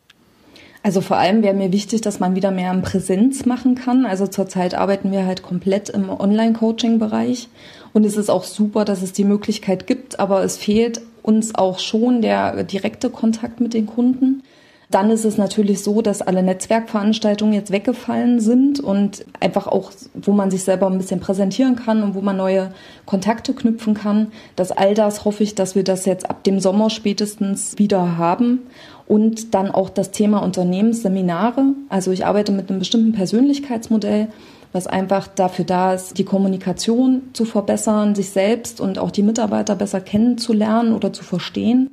Also 0.84 1.02
vor 1.02 1.18
allem 1.18 1.44
wäre 1.44 1.54
mir 1.54 1.72
wichtig, 1.72 2.02
dass 2.02 2.20
man 2.20 2.36
wieder 2.36 2.50
mehr 2.50 2.72
in 2.72 2.82
Präsenz 2.82 3.46
machen 3.46 3.76
kann. 3.76 4.06
Also 4.06 4.26
zurzeit 4.26 4.74
arbeiten 4.74 5.12
wir 5.12 5.26
halt 5.26 5.44
komplett 5.44 5.90
im 5.90 6.10
Online-Coaching-Bereich. 6.10 7.50
Und 7.94 8.06
es 8.06 8.18
ist 8.18 8.30
auch 8.30 8.44
super, 8.44 8.84
dass 8.84 9.04
es 9.04 9.14
die 9.14 9.26
Möglichkeit 9.26 9.86
gibt, 9.86 10.20
aber 10.20 10.44
es 10.44 10.58
fehlt 10.58 11.02
uns 11.22 11.54
auch 11.54 11.78
schon 11.78 12.22
der 12.22 12.64
direkte 12.64 13.12
Kontakt 13.12 13.60
mit 13.60 13.76
den 13.76 13.86
Kunden. 13.86 14.42
Dann 14.90 15.10
ist 15.10 15.24
es 15.24 15.38
natürlich 15.38 15.84
so, 15.84 16.02
dass 16.02 16.22
alle 16.22 16.44
Netzwerkveranstaltungen 16.44 17.54
jetzt 17.54 17.72
weggefallen 17.72 18.42
sind 18.42 18.82
und 18.82 19.24
einfach 19.40 19.68
auch, 19.68 19.92
wo 20.16 20.34
man 20.34 20.52
sich 20.52 20.64
selber 20.64 20.88
ein 20.88 20.98
bisschen 20.98 21.22
präsentieren 21.22 21.78
kann 21.78 22.04
und 22.04 22.14
wo 22.14 22.20
man 22.20 22.36
neue 22.36 22.74
Kontakte 23.06 23.54
knüpfen 23.54 23.94
kann. 23.94 24.34
Dass 24.58 24.74
all 24.74 24.94
das 24.94 25.24
hoffe 25.24 25.44
ich, 25.44 25.56
dass 25.56 25.76
wir 25.76 25.86
das 25.86 26.06
jetzt 26.06 26.30
ab 26.30 26.44
dem 26.44 26.60
Sommer 26.60 26.90
spätestens 26.90 27.78
wieder 27.78 28.18
haben 28.18 28.64
und 29.12 29.54
dann 29.54 29.70
auch 29.70 29.90
das 29.90 30.12
Thema 30.12 30.42
Unternehmensseminare. 30.42 31.74
Also 31.90 32.12
ich 32.12 32.26
arbeite 32.26 32.54
mit 32.54 32.70
einem 32.70 32.80
bestimmten 32.80 33.12
Persönlichkeitsmodell, 33.12 34.30
was 34.72 34.88
einfach 34.88 35.28
dafür 35.28 35.66
da 35.66 35.94
ist, 35.94 36.18
die 36.18 36.24
Kommunikation 36.24 37.24
zu 37.34 37.44
verbessern, 37.44 38.16
sich 38.16 38.30
selbst 38.30 38.80
und 38.80 39.00
auch 39.00 39.12
die 39.12 39.22
Mitarbeiter 39.22 39.76
besser 39.76 40.00
kennenzulernen 40.00 40.94
oder 40.94 41.12
zu 41.12 41.26
verstehen. 41.26 41.90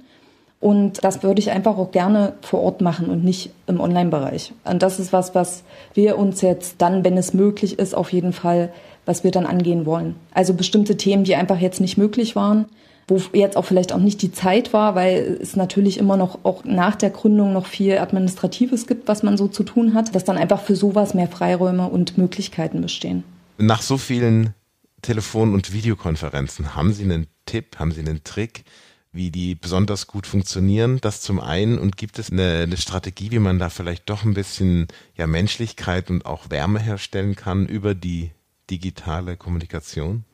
Und 0.61 1.03
das 1.03 1.25
würde 1.25 1.41
ich 1.41 1.51
einfach 1.51 1.77
auch 1.77 1.91
gerne 1.91 2.35
vor 2.41 2.61
Ort 2.63 2.83
machen 2.83 3.11
und 3.11 3.25
nicht 3.25 3.51
im 3.67 3.81
Online-Bereich. 3.81 4.53
Und 4.63 4.85
das 4.85 5.01
ist 5.01 5.13
was, 5.13 5.35
was 5.35 5.65
wir 5.95 6.19
uns 6.19 6.41
jetzt 6.41 6.77
dann, 6.79 7.03
wenn 7.03 7.17
es 7.17 7.35
möglich 7.35 7.81
ist, 7.81 7.97
auf 7.97 8.13
jeden 8.13 8.33
Fall, 8.33 8.73
was 9.07 9.25
wir 9.25 9.33
dann 9.33 9.45
angehen 9.45 9.87
wollen. 9.87 10.15
Also 10.35 10.55
bestimmte 10.55 10.97
Themen, 10.97 11.25
die 11.25 11.35
einfach 11.35 11.59
jetzt 11.59 11.81
nicht 11.81 11.99
möglich 11.99 12.37
waren, 12.37 12.67
wo 13.09 13.19
jetzt 13.33 13.57
auch 13.57 13.65
vielleicht 13.65 13.93
auch 13.93 13.99
nicht 13.99 14.21
die 14.21 14.33
Zeit 14.33 14.73
war, 14.75 14.95
weil 14.95 15.39
es 15.41 15.57
natürlich 15.57 15.99
immer 15.99 16.17
noch 16.17 16.41
auch 16.45 16.65
nach 16.65 16.95
der 16.95 17.11
Gründung 17.11 17.55
noch 17.55 17.67
viel 17.67 17.99
Administratives 17.99 18.87
gibt, 18.87 19.09
was 19.09 19.23
man 19.23 19.39
so 19.39 19.49
zu 19.49 19.65
tun 19.65 19.95
hat, 19.95 20.15
dass 20.15 20.25
dann 20.25 20.37
einfach 20.37 20.61
für 20.61 20.77
sowas 20.77 21.15
mehr 21.15 21.29
Freiräume 21.29 21.89
und 21.89 22.19
Möglichkeiten 22.19 22.83
bestehen. 22.83 23.25
Nach 23.57 23.81
so 23.81 23.97
vielen 23.97 24.55
Telefon- 25.01 25.55
und 25.55 25.73
Videokonferenzen, 25.73 26.75
haben 26.75 26.93
Sie 26.93 27.05
einen 27.05 27.27
Tipp, 27.47 27.79
haben 27.79 27.93
Sie 27.93 28.01
einen 28.01 28.25
Trick, 28.25 28.65
wie 29.11 29.31
die 29.31 29.55
besonders 29.55 30.07
gut 30.07 30.27
funktionieren? 30.27 30.99
Das 31.01 31.23
zum 31.23 31.41
einen 31.41 31.79
und 31.79 31.97
gibt 31.97 32.19
es 32.19 32.31
eine, 32.31 32.63
eine 32.65 32.77
Strategie, 32.77 33.31
wie 33.31 33.39
man 33.39 33.59
da 33.59 33.71
vielleicht 33.71 34.09
doch 34.11 34.25
ein 34.25 34.35
bisschen 34.35 34.87
ja, 35.17 35.27
Menschlichkeit 35.27 36.11
und 36.11 36.27
auch 36.27 36.51
Wärme 36.51 36.79
herstellen 36.79 37.37
kann 37.37 37.67
über 37.67 37.95
die 37.95 38.33
digitale 38.71 39.37
Kommunikation? 39.37 40.25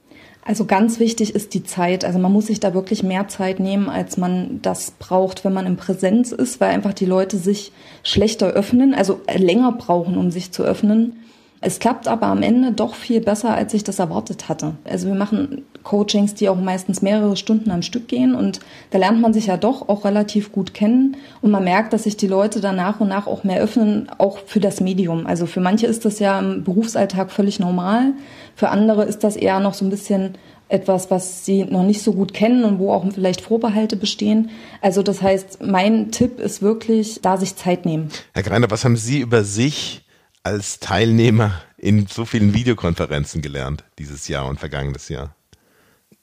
Also 0.47 0.67
ganz 0.67 0.99
wichtig 0.99 1.35
ist 1.35 1.55
die 1.55 1.65
Zeit. 1.65 2.05
Also 2.05 2.19
man 2.19 2.33
muss 2.33 2.47
sich 2.47 2.61
da 2.61 2.75
wirklich 2.75 3.03
mehr 3.03 3.29
Zeit 3.29 3.61
nehmen, 3.61 3.89
als 3.89 4.19
man 4.19 4.61
das 4.61 4.91
braucht, 4.91 5.45
wenn 5.45 5.55
man 5.55 5.67
in 5.67 5.77
Präsenz 5.77 6.33
ist, 6.33 6.61
weil 6.61 6.71
einfach 6.71 6.93
die 6.93 7.07
Leute 7.07 7.39
sich 7.39 7.73
schlechter 8.03 8.49
öffnen, 8.49 8.93
also 8.93 9.21
länger 9.35 9.73
brauchen, 9.73 10.19
um 10.19 10.31
sich 10.31 10.53
zu 10.53 10.63
öffnen. 10.63 11.25
Es 11.65 11.79
klappt 11.79 12.09
aber 12.09 12.27
am 12.27 12.43
Ende 12.43 12.73
doch 12.73 12.95
viel 12.95 13.21
besser, 13.21 13.55
als 13.55 13.73
ich 13.73 13.85
das 13.85 13.99
erwartet 13.99 14.51
hatte. 14.51 14.75
Also 14.85 15.09
wir 15.09 15.15
machen 15.15 15.65
Coachings, 15.83 16.35
die 16.35 16.51
auch 16.51 16.57
meistens 16.57 17.01
mehrere 17.01 17.37
Stunden 17.37 17.71
am 17.71 17.81
Stück 17.81 18.07
gehen 18.07 18.35
und 18.35 18.61
da 18.91 18.99
lernt 18.99 19.21
man 19.21 19.33
sich 19.33 19.47
ja 19.47 19.57
doch 19.57 19.89
auch 19.89 20.05
relativ 20.05 20.53
gut 20.53 20.75
kennen 20.75 21.17
und 21.41 21.51
man 21.51 21.65
merkt, 21.65 21.95
dass 21.95 22.03
sich 22.03 22.19
die 22.19 22.27
Leute 22.27 22.61
dann 22.61 22.77
nach 22.77 23.01
und 23.01 23.09
nach 23.09 23.27
auch 23.27 23.45
mehr 23.45 23.63
öffnen, 23.63 24.09
auch 24.19 24.39
für 24.47 24.61
das 24.61 24.81
Medium. 24.81 25.27
Also 25.27 25.47
für 25.47 25.61
manche 25.61 25.87
ist 25.87 26.05
das 26.05 26.19
ja 26.19 26.39
im 26.39 26.65
Berufsalltag 26.65 27.31
völlig 27.31 27.61
normal, 27.61 28.13
für 28.55 28.69
andere 28.69 29.05
ist 29.05 29.25
das 29.25 29.37
eher 29.37 29.61
noch 29.61 29.75
so 29.75 29.87
ein 29.87 29.91
bisschen 29.91 30.35
etwas, 30.69 31.11
was 31.11 31.45
sie 31.45 31.65
noch 31.65 31.83
nicht 31.83 32.03
so 32.03 32.13
gut 32.13 32.35
kennen 32.35 32.65
und 32.65 32.79
wo 32.79 32.93
auch 32.93 33.05
vielleicht 33.13 33.41
Vorbehalte 33.41 33.97
bestehen. 33.97 34.51
Also 34.81 35.03
das 35.03 35.23
heißt, 35.23 35.63
mein 35.65 36.11
Tipp 36.11 36.41
ist 36.41 36.63
wirklich, 36.63 37.21
da 37.23 37.37
sich 37.37 37.57
Zeit 37.57 37.85
nehmen. 37.85 38.09
Herr 38.33 38.43
Greiner, 38.43 38.71
was 38.71 38.85
haben 38.85 38.97
Sie 38.97 39.21
über 39.21 39.45
sich 39.45 40.04
als 40.45 40.79
Teilnehmer 40.79 41.63
in 41.77 42.07
so 42.07 42.25
vielen 42.25 42.55
Videokonferenzen 42.55 43.43
gelernt 43.43 43.85
dieses 43.99 44.29
Jahr 44.29 44.47
und 44.47 44.61
vergangenes 44.61 45.09
Jahr? 45.09 45.35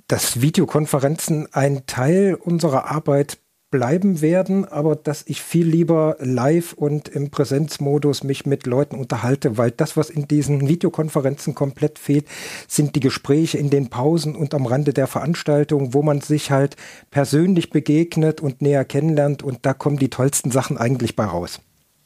Dass 0.08 0.42
Videokonferenzen 0.42 1.48
ein 1.54 1.86
Teil 1.88 2.36
unserer 2.36 2.86
Arbeit 2.86 3.40
bleiben 3.72 4.20
werden, 4.20 4.66
aber 4.66 4.98
dass 4.98 5.24
ich 5.26 5.42
viel 5.42 5.66
lieber 5.66 6.18
live 6.20 6.74
und 6.74 7.08
im 7.08 7.32
Präsenzmodus 7.32 8.24
mich 8.24 8.46
mit 8.46 8.68
Leuten 8.68 8.98
unterhalte, 8.98 9.58
weil 9.58 9.72
das, 9.72 9.96
was 9.96 10.10
in 10.10 10.28
diesen 10.28 10.68
Videokonferenzen 10.68 11.56
komplett 11.56 11.98
fehlt, 11.98 12.28
sind 12.68 12.96
die 12.96 13.00
Gespräche 13.00 13.58
in 13.58 13.70
den 13.70 13.90
Pausen 13.90 14.36
und 14.36 14.54
am 14.54 14.66
Rande 14.66 14.94
der 14.94 15.08
Veranstaltung, 15.08 15.94
wo 15.94 16.04
man 16.04 16.20
sich 16.20 16.52
halt 16.52 16.76
persönlich 17.12 17.70
begegnet 17.70 18.42
und 18.42 18.62
näher 18.62 18.84
kennenlernt 18.84 19.42
und 19.42 19.60
da 19.62 19.74
kommen 19.74 19.98
die 19.98 20.10
tollsten 20.10 20.52
Sachen 20.52 20.78
eigentlich 20.78 21.16
bei 21.16 21.24
raus. 21.24 21.62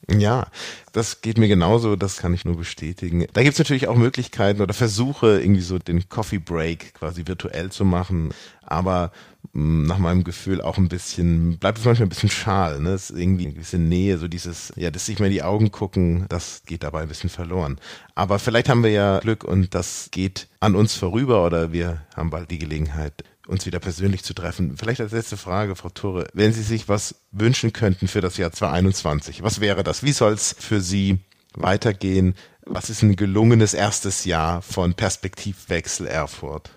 Ja, 0.08 0.48
das 0.94 1.22
geht 1.22 1.40
mir 1.40 1.48
genauso, 1.48 1.96
das 1.96 2.18
kann 2.18 2.34
ich 2.36 2.46
nur 2.46 2.58
bestätigen. 2.58 3.26
Da 3.34 3.42
gibt's 3.42 3.58
natürlich 3.58 3.88
auch 3.88 3.96
Möglichkeiten 3.96 4.62
oder 4.62 4.74
Versuche, 4.76 5.40
irgendwie 5.42 5.62
so 5.62 5.80
den 5.80 6.08
Coffee 6.10 6.38
Break 6.38 6.94
quasi 6.94 7.26
virtuell 7.26 7.72
zu 7.72 7.86
machen, 7.86 8.30
aber 8.62 9.12
mh, 9.54 9.88
nach 9.88 9.98
meinem 9.98 10.24
Gefühl 10.24 10.62
auch 10.62 10.78
ein 10.78 10.90
bisschen, 10.90 11.58
bleibt 11.58 11.80
es 11.80 11.86
manchmal 11.86 12.06
ein 12.06 12.10
bisschen 12.10 12.30
schal, 12.30 12.80
ne? 12.82 12.92
Es 12.92 13.10
ist 13.10 13.18
irgendwie 13.20 13.46
eine 13.46 13.56
gewisse 13.56 13.80
Nähe, 13.80 14.20
so 14.20 14.28
dieses, 14.28 14.72
ja, 14.76 14.92
das 14.92 15.08
sich 15.08 15.18
mal 15.18 15.26
in 15.26 15.32
die 15.32 15.44
Augen 15.44 15.72
gucken, 15.72 16.26
das 16.30 16.62
geht 16.68 16.84
dabei 16.84 17.02
ein 17.02 17.08
bisschen 17.08 17.32
verloren. 17.32 17.80
Aber 18.14 18.38
vielleicht 18.38 18.70
haben 18.70 18.84
wir 18.84 18.92
ja 18.92 19.20
Glück 19.20 19.44
und 19.44 19.74
das 19.74 20.10
geht 20.12 20.48
an 20.60 20.76
uns 20.76 20.94
vorüber 20.94 21.44
oder 21.44 21.72
wir 21.72 22.04
haben 22.16 22.30
bald 22.30 22.52
die 22.52 22.60
Gelegenheit, 22.60 23.24
uns 23.48 23.66
wieder 23.66 23.80
persönlich 23.80 24.24
zu 24.24 24.34
treffen. 24.34 24.76
Vielleicht 24.78 25.02
als 25.02 25.12
letzte 25.12 25.38
Frage, 25.38 25.76
Frau 25.76 25.90
Tore, 25.90 26.28
wenn 26.34 26.54
Sie 26.54 26.64
sich 26.64 26.90
was 26.90 27.16
wünschen 27.32 27.74
könnten 27.74 28.08
für 28.08 28.22
das 28.22 28.38
Jahr 28.38 28.52
2021, 28.52 29.44
was 29.44 29.62
wäre 29.62 29.84
das? 29.84 30.04
Wie 30.04 30.12
soll 30.12 30.34
es 30.34 30.56
für 30.58 30.82
Sie 30.82 31.20
weitergehen? 31.54 32.36
Was 32.66 32.90
ist 32.90 33.04
ein 33.04 33.16
gelungenes 33.16 33.74
erstes 33.74 34.26
Jahr 34.26 34.62
von 34.62 34.94
Perspektivwechsel 34.96 36.08
Erfurt? 36.08 36.72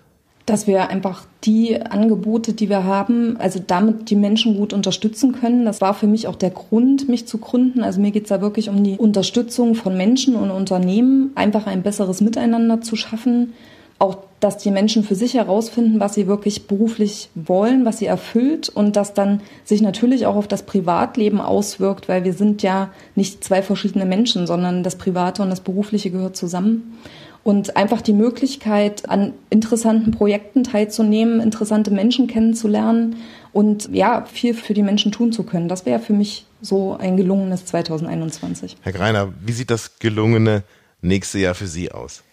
Dass 0.45 0.65
wir 0.65 0.89
einfach 0.89 1.25
die 1.43 1.79
Angebote, 1.79 2.53
die 2.53 2.69
wir 2.69 2.83
haben, 2.83 3.37
also 3.37 3.59
damit 3.65 4.09
die 4.09 4.15
Menschen 4.15 4.57
gut 4.57 4.73
unterstützen 4.73 5.33
können. 5.33 5.65
Das 5.65 5.79
war 5.79 5.93
für 5.93 6.07
mich 6.07 6.27
auch 6.27 6.35
der 6.35 6.49
Grund, 6.49 7.07
mich 7.07 7.27
zu 7.27 7.37
gründen. 7.37 7.83
Also 7.83 8.01
mir 8.01 8.11
geht 8.11 8.23
es 8.23 8.29
da 8.29 8.41
wirklich 8.41 8.69
um 8.69 8.83
die 8.83 8.97
Unterstützung 8.97 9.75
von 9.75 9.95
Menschen 9.95 10.35
und 10.35 10.49
Unternehmen, 10.49 11.31
einfach 11.35 11.67
ein 11.67 11.83
besseres 11.83 12.21
Miteinander 12.21 12.81
zu 12.81 12.95
schaffen 12.95 13.53
auch, 13.99 14.17
dass 14.39 14.57
die 14.57 14.71
Menschen 14.71 15.03
für 15.03 15.15
sich 15.15 15.33
herausfinden, 15.33 15.99
was 15.99 16.13
sie 16.13 16.25
wirklich 16.25 16.65
beruflich 16.67 17.29
wollen, 17.35 17.83
was 17.83 17.97
sie 17.97 18.05
erfüllt 18.05 18.69
und 18.69 18.95
das 18.95 19.13
dann 19.13 19.41
sich 19.65 19.81
natürlich 19.81 20.25
auch 20.25 20.35
auf 20.35 20.47
das 20.47 20.63
Privatleben 20.63 21.41
auswirkt, 21.41 22.07
weil 22.07 22.23
wir 22.23 22.33
sind 22.33 22.63
ja 22.63 22.91
nicht 23.15 23.43
zwei 23.43 23.61
verschiedene 23.61 24.05
Menschen, 24.05 24.47
sondern 24.47 24.83
das 24.83 24.95
Private 24.97 25.43
und 25.43 25.49
das 25.49 25.59
Berufliche 25.59 26.09
gehört 26.09 26.37
zusammen. 26.37 26.97
Und 27.43 27.77
einfach 27.77 28.01
die 28.01 28.13
Möglichkeit, 28.13 29.09
an 29.09 29.33
interessanten 29.49 30.11
Projekten 30.11 30.63
teilzunehmen, 30.63 31.39
interessante 31.39 31.89
Menschen 31.89 32.27
kennenzulernen 32.27 33.17
und 33.53 33.89
ja, 33.91 34.25
viel 34.25 34.53
für 34.53 34.73
die 34.73 34.83
Menschen 34.83 35.11
tun 35.11 35.31
zu 35.31 35.43
können. 35.43 35.67
Das 35.67 35.85
wäre 35.85 35.99
für 35.99 36.13
mich 36.13 36.45
so 36.61 36.97
ein 36.97 37.17
gelungenes 37.17 37.65
2021. 37.65 38.77
Herr 38.81 38.91
Greiner, 38.91 39.33
wie 39.43 39.53
sieht 39.53 39.71
das 39.71 39.99
gelungene 39.99 40.63
nächste 41.01 41.39
Jahr 41.39 41.55
für 41.55 41.67
Sie 41.67 41.91
aus? 41.91 42.23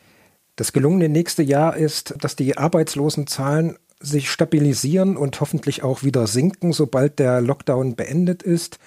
Das 0.57 0.73
gelungene 0.73 1.09
nächste 1.09 1.43
Jahr 1.43 1.77
ist, 1.77 2.15
dass 2.21 2.35
die 2.35 2.57
Arbeitslosenzahlen 2.57 3.77
sich 4.01 4.31
stabilisieren 4.31 5.17
und 5.17 5.41
hoffentlich 5.41 5.83
auch 5.83 6.03
wieder 6.03 6.27
sinken, 6.27 6.73
sobald 6.73 7.19
der 7.19 7.41
Lockdown 7.41 7.97
beendet 7.97 8.43
ist, 8.43 8.79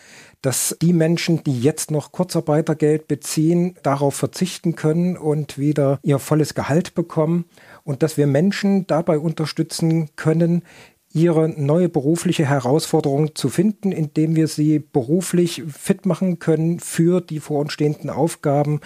dass 0.42 0.78
die 0.82 0.94
Menschen, 0.94 1.44
die 1.44 1.60
jetzt 1.60 1.92
noch 1.92 2.12
Kurzarbeitergeld 2.12 3.08
beziehen, 3.08 3.76
darauf 3.84 4.16
verzichten 4.16 4.76
können 4.76 5.18
und 5.18 5.58
wieder 5.58 6.00
ihr 6.02 6.20
volles 6.20 6.54
Gehalt 6.54 6.96
bekommen. 6.96 7.46
Und 7.84 8.04
dass 8.04 8.18
wir 8.18 8.28
Menschen 8.28 8.88
dabei 8.88 9.20
unterstützen 9.20 10.10
können, 10.16 10.64
ihre 11.12 11.50
neue 11.50 11.89
berufliche 11.89 12.45
Herausforderung 12.45 13.36
zu 13.36 13.50
finden, 13.50 13.91
indem 13.91 14.36
wir 14.36 14.48
sie 14.48 14.80
beruflich 14.80 15.63
fit 15.67 16.06
machen 16.06 16.38
können 16.38 16.80
für 16.80 17.19
die 17.19 17.39
vor 17.39 17.62
uns 17.62 17.74
stehenden 17.74 18.12
Aufgaben. 18.12 18.82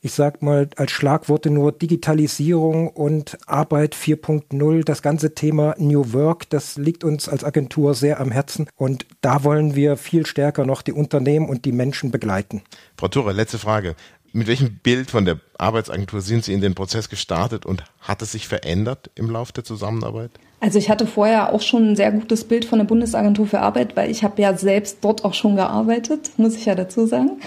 Ich 0.00 0.12
sage 0.12 0.38
mal 0.44 0.68
als 0.76 0.90
Schlagworte 0.90 1.50
nur 1.50 1.70
Digitalisierung 1.70 2.88
und 2.88 3.38
Arbeit 3.46 3.94
4.0. 3.94 4.84
Das 4.84 5.02
ganze 5.02 5.34
Thema 5.34 5.76
New 5.78 6.12
Work, 6.12 6.50
das 6.50 6.76
liegt 6.76 7.04
uns 7.04 7.28
als 7.28 7.44
Agentur 7.44 7.94
sehr 7.94 8.20
am 8.20 8.32
Herzen 8.32 8.68
und 8.74 9.06
da 9.20 9.44
wollen 9.44 9.76
wir 9.76 9.96
viel 9.96 10.26
stärker 10.26 10.66
noch 10.66 10.82
die 10.82 10.92
Unternehmen 10.92 11.48
und 11.48 11.64
die 11.64 11.72
Menschen 11.72 12.10
begleiten. 12.10 12.62
Frau 12.96 13.08
Thure, 13.08 13.32
letzte 13.32 13.58
Frage. 13.58 13.94
Mit 14.32 14.46
welchem 14.46 14.78
Bild 14.80 15.10
von 15.10 15.24
der 15.24 15.40
Arbeitsagentur 15.56 16.20
sind 16.20 16.44
Sie 16.44 16.52
in 16.52 16.60
den 16.60 16.74
Prozess 16.74 17.08
gestartet 17.08 17.64
und 17.64 17.84
hat 18.00 18.20
es 18.20 18.32
sich 18.32 18.46
verändert 18.46 19.10
im 19.14 19.30
Laufe 19.30 19.52
der 19.54 19.64
Zusammenarbeit? 19.64 20.32
Also 20.60 20.80
ich 20.80 20.90
hatte 20.90 21.06
vorher 21.06 21.52
auch 21.52 21.60
schon 21.60 21.90
ein 21.90 21.96
sehr 21.96 22.10
gutes 22.10 22.42
Bild 22.42 22.64
von 22.64 22.80
der 22.80 22.86
Bundesagentur 22.86 23.46
für 23.46 23.60
Arbeit, 23.60 23.96
weil 23.96 24.10
ich 24.10 24.24
habe 24.24 24.42
ja 24.42 24.56
selbst 24.56 24.98
dort 25.02 25.24
auch 25.24 25.34
schon 25.34 25.54
gearbeitet, 25.54 26.30
muss 26.36 26.56
ich 26.56 26.66
ja 26.66 26.74
dazu 26.74 27.06
sagen. 27.06 27.38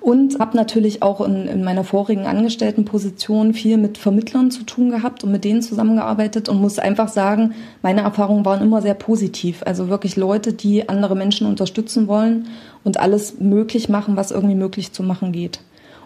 Und 0.00 0.38
habe 0.38 0.56
natürlich 0.56 1.02
auch 1.02 1.20
in, 1.20 1.48
in 1.48 1.64
meiner 1.64 1.82
vorigen 1.82 2.26
Angestelltenposition 2.26 3.54
viel 3.54 3.76
mit 3.76 3.98
Vermittlern 3.98 4.52
zu 4.52 4.62
tun 4.62 4.90
gehabt 4.90 5.24
und 5.24 5.32
mit 5.32 5.42
denen 5.44 5.62
zusammengearbeitet 5.62 6.48
und 6.48 6.60
muss 6.60 6.78
einfach 6.78 7.08
sagen, 7.08 7.54
meine 7.82 8.02
Erfahrungen 8.02 8.44
waren 8.44 8.62
immer 8.62 8.80
sehr 8.82 8.94
positiv. 8.94 9.62
Also 9.66 9.88
wirklich 9.88 10.14
Leute, 10.14 10.52
die 10.52 10.88
andere 10.88 11.16
Menschen 11.16 11.48
unterstützen 11.48 12.06
wollen 12.06 12.46
und 12.84 13.00
alles 13.00 13.40
möglich 13.40 13.88
machen, 13.88 14.16
was 14.16 14.30
irgendwie 14.30 14.54
möglich 14.54 14.92
zu 14.92 15.02
machen 15.02 15.32
geht. 15.32 15.58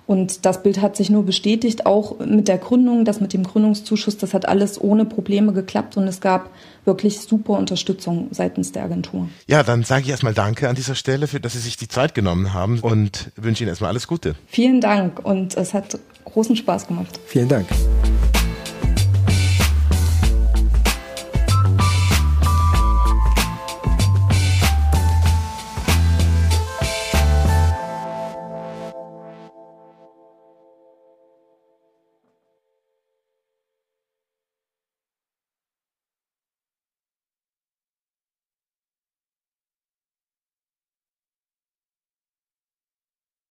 Und 0.07 0.45
das 0.45 0.63
Bild 0.63 0.81
hat 0.81 0.97
sich 0.97 1.11
nur 1.11 1.25
bestätigt, 1.25 1.87
auch 1.87 2.19
mit 2.19 2.49
der 2.49 2.59
Gründung, 2.59 3.05
das 3.05 3.21
mit 3.21 3.33
dem 3.33 3.45
Gründungszuschuss, 3.45 4.19
das 4.19 4.35
hat 4.35 4.49
alles 4.49 4.81
ohne 4.81 5.05
Probleme 5.05 5.53
geklappt 5.53 5.97
und 5.97 6.09
es 6.09 6.21
gab 6.21 6.51
wirklich 6.85 7.21
super 7.21 7.53
Unterstützung 7.53 8.29
seitens 8.33 8.73
der 8.73 8.85
Agentur. 8.85 9.29
Ja, 9.47 9.63
dann 9.63 9.85
sage 9.85 10.03
ich 10.03 10.11
erstmal 10.11 10.35
Danke 10.35 10.69
an 10.69 10.75
dieser 10.75 10.97
Stelle, 10.97 11.29
für 11.29 11.41
dass 11.41 11.53
Sie 11.53 11.61
sich 11.61 11.77
die 11.77 11.89
Zeit 11.89 12.15
genommen 12.15 12.53
haben 12.53 12.81
und 12.81 13.31
wünsche 13.37 13.63
Ihnen 13.63 13.69
erstmal 13.69 13.91
alles 13.91 14.09
Gute. 14.09 14.35
Vielen 14.47 14.81
Dank 14.81 15.25
und 15.25 15.57
es 15.57 15.73
hat 15.73 15.99
großen 16.25 16.57
Spaß 16.57 16.89
gemacht. 16.89 17.21
Vielen 17.27 17.49
Dank. 17.49 17.67